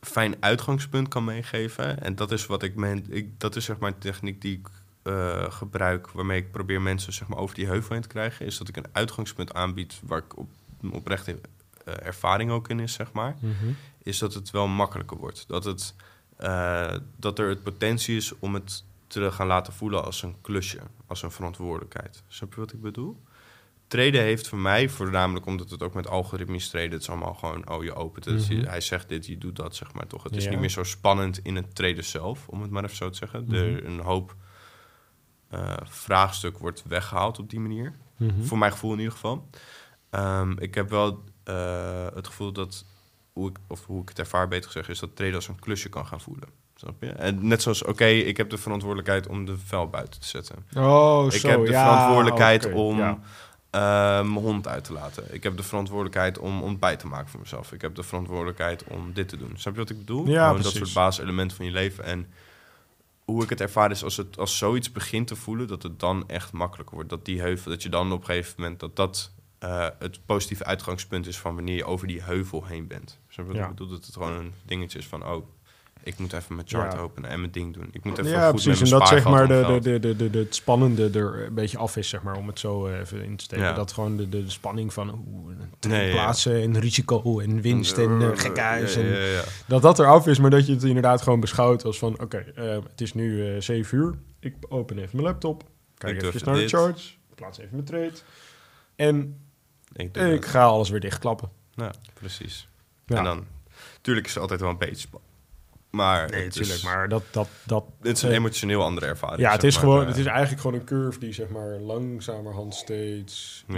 fijn 0.00 0.36
uitgangspunt 0.40 1.08
kan 1.08 1.24
meegeven, 1.24 2.02
en 2.02 2.14
dat 2.14 2.32
is 2.32 2.46
wat 2.46 2.62
ik 2.62 2.74
men, 2.74 3.04
ik, 3.08 3.40
dat 3.40 3.56
is 3.56 3.64
zeg 3.64 3.78
maar 3.78 3.92
een 3.92 3.98
techniek 3.98 4.40
die 4.40 4.58
ik 4.58 4.68
eh, 5.02 5.52
gebruik, 5.52 6.10
waarmee 6.10 6.40
ik 6.40 6.50
probeer 6.50 6.80
mensen 6.80 7.12
zeg 7.12 7.28
maar 7.28 7.38
over 7.38 7.54
die 7.54 7.66
heuvel 7.66 7.92
heen 7.92 8.02
te 8.02 8.08
krijgen, 8.08 8.46
is 8.46 8.58
dat 8.58 8.68
ik 8.68 8.76
een 8.76 8.86
uitgangspunt 8.92 9.54
aanbied 9.54 10.00
waar 10.04 10.18
ik 10.18 10.38
op, 10.38 10.48
oprecht 10.92 11.28
eh, 11.28 11.34
ervaring 11.84 12.50
ook 12.50 12.68
in 12.68 12.80
is, 12.80 12.92
zeg 12.92 13.12
maar, 13.12 13.36
is 14.02 14.18
dat 14.18 14.34
het 14.34 14.50
wel 14.50 14.66
makkelijker 14.66 15.16
wordt. 15.16 15.44
Dat, 15.48 15.64
het, 15.64 15.94
eh, 16.36 16.96
dat 17.16 17.38
er 17.38 17.48
het 17.48 17.62
potentie 17.62 18.16
is 18.16 18.38
om 18.38 18.54
het 18.54 18.84
te 19.06 19.32
gaan 19.32 19.46
laten 19.46 19.72
voelen 19.72 20.04
als 20.04 20.22
een 20.22 20.36
klusje, 20.40 20.80
als 21.06 21.22
een 21.22 21.30
verantwoordelijkheid. 21.30 22.22
Snap 22.28 22.54
je 22.54 22.60
wat 22.60 22.72
ik 22.72 22.80
bedoel? 22.80 23.22
Traden 23.88 24.20
heeft 24.22 24.48
voor 24.48 24.58
mij, 24.58 24.88
voornamelijk 24.88 25.46
omdat 25.46 25.70
het 25.70 25.82
ook 25.82 25.94
met 25.94 26.08
algoritmisch 26.08 26.68
traden, 26.68 26.90
het 26.90 27.00
is 27.02 27.08
allemaal 27.08 27.34
gewoon, 27.34 27.70
oh 27.70 27.84
je 27.84 27.94
opent 27.94 28.24
het, 28.24 28.48
Mhm. 28.50 28.64
hij 28.66 28.80
zegt 28.80 29.08
dit, 29.08 29.26
je 29.26 29.38
doet 29.38 29.56
dat, 29.56 29.76
zeg 29.76 29.92
maar 29.92 30.06
toch. 30.06 30.22
Het 30.22 30.36
is 30.36 30.44
Ja. 30.44 30.50
niet 30.50 30.58
meer 30.60 30.70
zo 30.70 30.82
spannend 30.82 31.38
in 31.42 31.56
het 31.56 31.74
traden 31.74 32.04
zelf, 32.04 32.48
om 32.48 32.62
het 32.62 32.70
maar 32.70 32.84
even 32.84 32.96
zo 32.96 33.10
te 33.10 33.16
zeggen. 33.16 33.44
Mhm. 33.44 33.54
Er 33.54 33.84
een 33.86 34.00
hoop 34.00 34.34
eh, 35.50 35.72
vraagstuk 35.84 36.58
wordt 36.58 36.82
weggehaald 36.88 37.38
op 37.38 37.50
die 37.50 37.60
manier. 37.60 37.94
Mhm. 38.16 38.42
Voor 38.42 38.58
mijn 38.58 38.72
gevoel 38.72 38.92
in 38.92 38.98
ieder 38.98 39.12
geval. 39.12 39.48
Ehm, 40.10 40.52
ik 40.58 40.74
heb 40.74 40.90
wel 40.90 41.24
eh, 41.44 42.06
het 42.14 42.26
gevoel 42.26 42.52
dat, 42.52 42.84
hoe 43.32 43.48
ik, 43.50 43.56
of 43.68 43.84
hoe 43.86 44.02
ik 44.02 44.08
het 44.08 44.18
ervaar 44.18 44.48
beter 44.48 44.66
gezegd, 44.70 44.88
is 44.88 44.98
dat 44.98 45.16
traden 45.16 45.34
als 45.34 45.48
een 45.48 45.58
klusje 45.58 45.88
kan 45.88 46.06
gaan 46.06 46.20
voelen. 46.20 46.48
Snap 46.74 47.02
je? 47.02 47.08
En 47.10 47.46
net 47.48 47.62
zoals, 47.62 47.84
oké, 47.84 48.04
ik 48.04 48.36
heb 48.36 48.50
de 48.50 48.58
verantwoordelijkheid 48.58 49.26
om 49.26 49.44
de 49.44 49.58
vuil 49.58 49.88
buiten 49.88 50.20
te 50.20 50.26
zetten. 50.26 50.66
Oh, 50.76 51.24
ik 51.26 51.40
zo, 51.40 51.48
heb 51.48 51.64
de 51.64 51.70
ja, 51.70 51.82
verantwoordelijkheid 51.84 52.72
om 52.72 52.96
ja. 52.98 53.18
Mijn 53.70 54.32
hond 54.32 54.68
uit 54.68 54.84
te 54.84 54.92
laten. 54.92 55.34
Ik 55.34 55.42
heb 55.42 55.56
de 55.56 55.62
verantwoordelijkheid 55.62 56.38
om 56.38 56.62
ontbijt 56.62 56.98
te 56.98 57.06
maken 57.06 57.28
voor 57.28 57.40
mezelf. 57.40 57.72
Ik 57.72 57.80
heb 57.80 57.94
de 57.94 58.02
verantwoordelijkheid 58.02 58.84
om 58.84 59.12
dit 59.12 59.28
te 59.28 59.36
doen. 59.36 59.52
Snap 59.56 59.74
je 59.74 59.80
wat 59.80 59.90
ik 59.90 59.98
bedoel? 59.98 60.26
Ja, 60.28 60.46
Gewoon 60.46 60.62
dat 60.62 60.72
soort 60.72 60.92
basiselementen 60.92 61.56
van 61.56 61.66
je 61.66 61.72
leven. 61.72 62.04
En 62.04 62.26
hoe 63.24 63.42
ik 63.42 63.48
het 63.48 63.60
ervaar 63.60 63.90
is 63.90 64.04
als, 64.04 64.16
het, 64.16 64.38
als 64.38 64.58
zoiets 64.58 64.92
begint 64.92 65.26
te 65.26 65.36
voelen, 65.36 65.66
dat 65.66 65.82
het 65.82 66.00
dan 66.00 66.28
echt 66.28 66.52
makkelijker 66.52 66.94
wordt. 66.94 67.10
Dat 67.10 67.24
die 67.24 67.40
heuvel, 67.40 67.70
dat 67.70 67.82
je 67.82 67.88
dan 67.88 68.12
op 68.12 68.20
een 68.20 68.26
gegeven 68.26 68.54
moment, 68.56 68.80
dat 68.80 68.96
dat 68.96 69.32
eh, 69.58 69.86
het 69.98 70.20
positieve 70.26 70.64
uitgangspunt 70.64 71.26
is 71.26 71.38
van 71.38 71.54
wanneer 71.54 71.76
je 71.76 71.84
over 71.84 72.06
die 72.06 72.22
heuvel 72.22 72.64
heen 72.64 72.86
bent. 72.86 73.18
Snap 73.28 73.46
je 73.46 73.52
wat 73.52 73.60
Ja. 73.60 73.68
ik 73.68 73.74
bedoel? 73.74 73.88
Dat 73.88 74.04
het 74.06 74.14
gewoon 74.14 74.32
een 74.32 74.52
dingetje 74.62 74.98
is 74.98 75.06
van, 75.06 75.26
oh, 75.26 75.46
ik 76.08 76.18
moet 76.18 76.32
even 76.32 76.54
mijn 76.54 76.68
chart 76.68 76.92
Ja. 76.92 76.98
openen 76.98 77.30
en 77.30 77.40
mijn 77.40 77.52
ding 77.52 77.74
doen. 77.74 77.88
Ik 77.92 78.04
moet 78.04 78.18
even 78.18 78.30
Ja, 78.30 78.44
goed 78.50 78.50
precies. 78.62 78.80
En 78.80 78.90
met 78.90 78.98
dat 78.98 79.08
zeg 79.08 79.24
maar 79.24 79.48
de, 79.48 79.64
de, 79.66 79.80
de, 79.80 79.98
de, 79.98 80.16
de, 80.16 80.30
de, 80.30 80.38
het 80.38 80.54
spannende 80.54 81.10
er 81.18 81.46
een 81.46 81.54
beetje 81.54 81.78
af 81.78 81.96
is, 81.96 82.08
zeg 82.08 82.22
maar, 82.22 82.36
om 82.36 82.46
het 82.46 82.58
zo 82.58 82.88
even 82.88 83.24
in 83.24 83.36
te 83.36 83.44
steken. 83.44 83.64
Ja. 83.64 83.72
Dat 83.72 83.92
gewoon 83.92 84.16
de, 84.16 84.28
de, 84.28 84.44
de 84.44 84.50
spanning 84.50 84.92
van 84.92 85.24
oeh, 85.28 85.54
Nee, 85.88 86.10
plaatsen 86.12 86.62
en 86.62 86.80
risico 86.80 87.40
en 87.40 87.60
winst 87.60 87.98
en 87.98 88.20
uh, 88.20 88.28
gekhuis. 88.34 88.96
En. 88.96 89.16
Dat 89.66 89.82
dat 89.82 89.98
eraf 89.98 90.26
is, 90.26 90.38
maar 90.38 90.50
dat 90.50 90.66
je 90.66 90.72
het 90.72 90.82
inderdaad 90.82 91.22
gewoon 91.22 91.40
beschouwt 91.40 91.84
als 91.84 91.98
van... 91.98 92.20
Oké, 92.20 92.36
eh, 92.54 92.64
het 92.90 93.00
is 93.00 93.14
nu 93.14 93.54
eh 93.54 93.60
7 93.60 93.98
uur. 93.98 94.14
Ik 94.40 94.54
open 94.68 94.98
even 94.98 95.10
mijn 95.12 95.26
laptop. 95.28 95.64
Kijk 95.98 96.22
even 96.22 96.40
naar 96.44 96.54
de 96.54 96.68
charts. 96.68 97.18
Plaats 97.34 97.58
even 97.58 97.70
mijn 97.72 97.84
trade. 97.84 98.12
En 98.96 99.40
Ik 99.92 100.16
ik 100.16 100.44
ga 100.44 100.64
alles 100.64 100.88
weer 100.88 101.00
dichtklappen. 101.00 101.48
Ja, 101.74 101.92
precies. 102.12 102.68
Ja. 103.06 103.16
En 103.16 103.24
dan, 103.24 103.44
tuurlijk 104.00 104.26
is 104.26 104.32
het 104.32 104.42
altijd 104.42 104.60
wel 104.60 104.70
een 104.70 104.78
beetje 104.78 104.96
spa- 104.96 105.18
Maar 105.98 106.30
Nee, 106.30 106.44
het 106.44 106.44
natuurlijk. 106.44 106.74
is, 106.74 106.82
Maar 106.82 107.08
dat... 107.08 107.22
dat, 107.30 107.48
dat 107.64 107.84
het 108.02 108.16
is 108.16 108.22
een 108.22 108.30
eh, 108.30 108.34
emotioneel 108.36 108.82
andere 108.82 109.06
ervaring. 109.06 109.40
Ja, 109.40 109.52
het 109.52 109.64
is, 109.64 109.74
maar. 109.74 109.82
gewoon, 109.84 110.00
Eh, 110.02 110.06
het 110.08 110.16
is 110.16 110.24
eigenlijk 110.26 110.60
gewoon 110.60 110.80
een 110.80 110.86
curve 110.86 111.18
die 111.18 111.32
zeg 111.32 111.48
maar 111.48 111.68
langzamerhand 111.68 112.74
steeds 112.74 113.64
op 113.68 113.76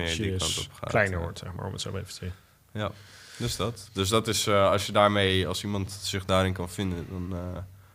gaat, 0.73 0.89
kleiner 0.91 1.21
wordt, 1.21 1.39
zeg 1.39 1.53
maar, 1.53 1.67
om 1.67 1.73
het 1.73 1.81
zo 1.81 1.89
even 1.89 2.07
te 2.07 2.13
zeggen. 2.15 2.39
Ja, 2.73 2.91
dus 3.37 3.57
dat. 3.57 3.89
Dus 3.93 4.09
dat 4.09 4.29
is, 4.29 4.47
eh, 4.47 4.71
als 4.71 4.87
je 4.87 4.93
daarmee, 4.93 5.47
als 5.49 5.63
iemand 5.65 5.91
zich 6.03 6.25
daarin 6.25 6.53
kan 6.53 6.69
vinden, 6.69 7.07
dan 7.11 7.35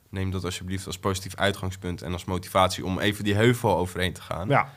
neem 0.09 0.31
dat 0.31 0.43
alsjeblieft 0.43 0.85
als 0.87 0.97
positief 0.97 1.35
uitgangspunt 1.35 2.01
en 2.01 2.13
als 2.13 2.25
motivatie 2.25 2.85
om 2.85 2.99
even 2.99 3.23
die 3.23 3.35
heuvel 3.35 3.77
overheen 3.77 4.13
te 4.13 4.21
gaan. 4.21 4.47
Ja, 4.47 4.69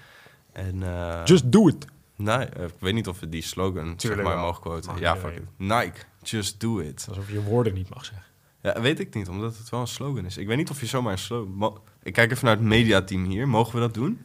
En, 0.52 0.82
just 1.24 1.52
do 1.52 1.68
it. 1.68 1.84
nee, 2.16 2.46
ik 2.46 2.74
weet 2.78 2.94
niet 2.94 3.08
of 3.08 3.20
we 3.20 3.28
die 3.28 3.42
slogan 3.42 3.94
zeg 3.96 4.16
maar 4.22 4.38
mogen 4.38 4.62
quoten. 4.62 4.98
Ja, 4.98 5.16
fuck 5.16 5.36
it. 5.36 5.42
Nike, 5.56 6.00
just 6.22 6.60
do 6.60 6.78
it. 6.78 7.06
Alsof 7.08 7.30
je 7.30 7.42
woorden 7.42 7.74
niet 7.74 7.88
mag 7.88 8.04
zeggen. 8.04 8.26
Ja, 8.62 8.80
weet 8.80 9.00
ik 9.00 9.14
niet, 9.14 9.28
omdat 9.28 9.58
het 9.58 9.68
wel 9.68 9.80
een 9.80 9.86
slogan 9.86 10.24
is. 10.24 10.36
Ik 10.36 10.46
weet 10.46 10.56
niet 10.56 10.70
of 10.70 10.80
je 10.80 10.86
zomaar 10.86 11.12
een 11.12 11.18
slogan... 11.18 11.52
Mo- 11.52 11.82
ik 12.02 12.12
kijk 12.12 12.30
even 12.30 12.44
naar 12.44 12.56
het 12.56 12.64
mediateam 12.64 13.24
hier. 13.24 13.48
Mogen 13.48 13.74
we 13.74 13.80
dat 13.80 13.94
doen? 13.94 14.20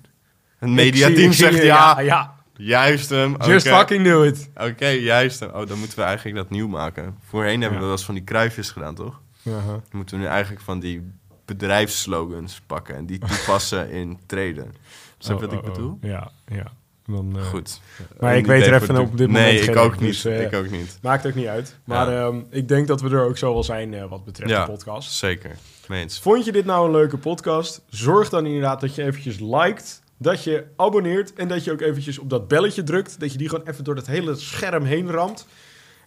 Het 0.58 0.70
mediateam 0.70 1.32
zegt 1.32 1.64
ja, 1.64 2.00
ja. 2.00 2.36
juist 2.54 3.10
hem. 3.10 3.36
Just 3.46 3.68
fucking 3.68 4.06
do 4.06 4.24
it. 4.24 4.50
Oké, 4.56 4.88
juist 4.88 5.40
hem. 5.40 5.50
Oh, 5.50 5.68
dan 5.68 5.80
moeten 5.80 5.98
we 5.98 6.04
eigenlijk 6.04 6.38
dat 6.38 6.50
nieuw 6.50 6.68
maken. 6.68 7.18
Voorheen 7.28 7.62
hebben 7.62 7.80
we 7.80 7.86
wel 7.86 7.94
eens 7.94 8.06
van 8.06 8.16
die 8.16 8.24
kruifjes 8.24 8.72
gedaan, 8.72 8.96
toch? 8.96 9.22
Uh-huh. 9.44 9.68
Dan 9.68 9.82
moeten 9.92 10.18
we 10.18 10.24
nu 10.24 10.28
eigenlijk 10.28 10.62
van 10.62 10.80
die 10.80 11.12
bedrijfsslogans 11.46 12.62
pakken 12.68 12.96
en 12.96 13.06
die 13.06 13.20
toepassen 13.20 13.90
in 14.02 14.20
treden. 14.26 14.74
Snap 15.18 15.40
je 15.40 15.46
Oh, 15.46 15.52
wat 15.52 15.60
ik 15.60 15.66
oh, 15.66 15.70
oh. 15.70 15.76
bedoel? 15.76 15.98
Ja, 16.02 16.32
ja. 16.46 16.72
Dan, 17.06 17.34
eh, 17.38 17.44
Goed. 17.46 17.82
Maar 18.20 18.38
ik 18.38 18.46
weet 18.46 18.66
er 18.66 18.74
even 18.74 18.98
op 18.98 19.18
dit 19.18 19.30
nee, 19.30 19.42
moment 19.44 19.60
ik 19.60 19.64
geen, 19.64 19.78
ook 19.78 20.00
niet. 20.00 20.10
dus, 20.10 20.26
eh, 20.26 20.42
ik 20.42 20.54
ook 20.54 20.70
niet. 20.70 20.98
Maakt 21.02 21.28
ook 21.28 21.36
niet 21.36 21.48
uit. 21.48 21.76
Maar 21.84 22.12
Ja. 22.12 22.26
ehm, 22.28 22.42
ik 22.50 22.68
denk 22.68 22.88
dat 22.88 23.02
we 23.02 23.10
er 23.10 23.26
ook 23.26 23.38
zo 23.38 23.54
wel 23.54 23.64
zijn 23.64 23.94
eh, 23.94 24.10
wat 24.10 24.26
betreft 24.26 24.52
Ja. 24.52 24.66
de 24.66 24.72
podcast. 24.72 25.12
Zeker. 25.12 25.56
Meens. 25.88 26.20
Vond 26.20 26.46
je 26.46 26.52
dit 26.52 26.66
nou 26.66 26.86
een 26.86 26.92
leuke 26.92 27.18
podcast? 27.18 27.82
Zorg 27.90 28.30
dan 28.30 28.46
inderdaad 28.46 28.82
dat 28.82 28.96
je 28.96 29.04
eventjes 29.04 29.40
liked, 29.40 30.02
dat 30.18 30.44
je 30.44 30.66
abonneert 30.78 31.34
en 31.34 31.48
dat 31.48 31.64
je 31.64 31.72
ook 31.72 31.82
eventjes 31.82 32.20
op 32.20 32.30
dat 32.30 32.48
belletje 32.48 32.84
drukt. 32.84 33.20
Dat 33.20 33.32
je 33.32 33.38
die 33.38 33.50
gewoon 33.50 33.68
even 33.68 33.84
door 33.84 33.96
het 33.96 34.08
hele 34.08 34.36
scherm 34.36 34.84
heen 34.84 35.10
ramt. 35.12 35.48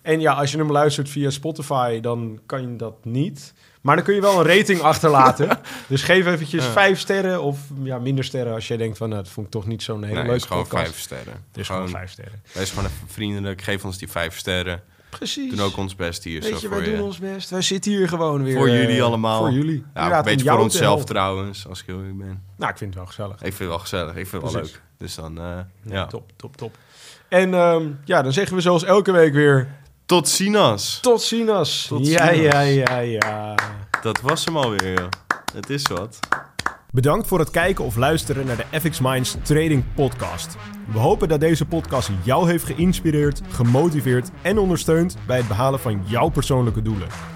En 0.03 0.21
ja, 0.21 0.33
als 0.33 0.51
je 0.53 0.59
hem 0.59 0.71
luistert 0.73 1.09
via 1.09 1.31
Spotify, 1.31 2.01
dan 2.01 2.41
kan 2.47 2.61
je 2.71 2.77
dat 2.77 3.05
niet. 3.05 3.53
Maar 3.87 3.97
dan 3.97 4.05
kun 4.05 4.15
je 4.15 4.21
wel 4.21 4.41
een 4.41 4.57
rating 4.57 4.81
achterlaten. 4.81 5.49
Dus 5.87 6.03
geef 6.03 6.27
eventjes 6.27 6.65
Ja. 6.65 6.71
vijf 6.71 6.99
sterren 6.99 7.43
of 7.43 7.59
ja, 7.83 7.99
minder 7.99 8.25
sterren 8.25 8.55
als 8.55 8.69
jij 8.69 8.77
denkt 8.77 8.99
van... 8.99 9.09
Nou, 9.09 9.23
dat 9.23 9.33
vond 9.33 9.47
ik 9.47 9.53
toch 9.53 9.67
niet 9.67 9.83
zo'n 9.83 10.03
hele 10.03 10.15
Nee, 10.15 10.23
leuke 10.23 10.37
is 10.37 10.45
gewoon 10.45 10.63
podcast. 10.63 10.85
vijf 10.85 10.99
sterren. 11.01 11.33
Het 11.33 11.57
is 11.61 11.67
gewoon 11.67 11.89
vijf 11.89 12.11
sterren. 12.11 12.43
Wees 12.53 12.71
gewoon 12.71 12.85
even 12.85 13.09
vriendelijk. 13.09 13.63
Geef 13.63 13.85
ons 13.85 13.99
die 13.99 14.11
vijf 14.11 14.37
sterren. 14.39 14.83
Precies. 15.09 15.51
Doen 15.51 15.61
ook 15.67 15.77
ons 15.77 15.97
best 15.97 16.25
hier. 16.25 16.41
Weet 16.41 16.49
zo 16.51 16.55
je, 16.61 16.67
voor 16.69 16.77
wij 16.77 16.85
doen 16.87 16.97
je. 16.97 17.03
ons 17.03 17.19
best. 17.19 17.51
Wij 17.51 17.63
zitten 17.63 17.91
hier 17.93 18.09
gewoon 18.09 18.43
weer. 18.43 18.57
Voor 18.57 18.69
eh, 18.69 18.81
jullie 18.83 19.03
allemaal. 19.03 19.39
Voor 19.39 19.53
jullie. 19.53 19.85
Ja, 19.95 20.19
een 20.19 20.25
beetje 20.25 20.51
voor 20.51 20.59
onszelf 20.59 21.05
trouwens, 21.05 21.67
als 21.69 21.81
ik 21.81 21.87
heel 21.87 21.99
eerlijk 21.99 22.19
ben. 22.19 22.43
Nou, 22.57 22.71
ik 22.73 22.79
vind 22.79 22.91
het 22.91 22.99
wel 22.99 23.07
gezellig. 23.07 23.35
Ik 23.35 23.41
vind 23.41 23.59
het 23.59 23.69
wel 23.69 23.79
gezellig. 23.79 24.17
Ik 24.17 24.27
vind 24.27 24.43
het 24.43 24.53
wel 24.53 24.63
leuk. 24.63 24.81
Dus 24.99 25.15
dan, 25.15 25.39
eh, 25.39 25.43
Ja, 25.45 25.65
ja. 25.83 26.07
top, 26.07 26.33
top, 26.37 26.57
top. 26.57 26.77
En 27.29 27.55
ehm, 27.55 27.87
ja, 28.05 28.23
dan 28.23 28.33
zeggen 28.33 28.57
we 28.57 28.63
zoals 28.63 28.85
elke 28.85 29.13
week 29.13 29.33
weer... 29.33 29.69
Tot 30.07 30.29
ziens. 30.29 31.01
Tot. 31.01 31.29
Tot 31.89 32.07
ja, 32.07 32.31
ja, 32.31 32.61
ja, 32.61 32.99
ja. 32.99 33.55
Dat 34.03 34.21
was 34.21 34.45
hem 34.45 34.57
alweer, 34.57 34.99
joh. 34.99 35.09
Het 35.55 35.71
is 35.71 35.83
wat. 35.83 36.19
Bedankt 36.91 37.27
voor 37.27 37.39
het 37.39 37.51
kijken 37.51 37.85
of 37.85 37.97
luisteren 37.97 38.47
naar 38.47 38.57
de 38.57 38.81
FX 38.81 39.01
Minds 39.01 39.37
Trading 39.43 39.85
Podcast. 39.95 40.57
We 40.93 40.99
hopen 40.99 41.29
dat 41.29 41.41
deze 41.41 41.65
podcast 41.65 42.11
jou 42.23 42.51
heeft 42.51 42.65
geïnspireerd, 42.65 43.41
gemotiveerd 43.49 44.31
en 44.43 44.59
ondersteund 44.59 45.17
bij 45.27 45.37
het 45.37 45.49
behalen 45.49 45.81
van 45.81 46.03
jouw 46.07 46.29
persoonlijke 46.29 46.83
doelen. 46.83 47.36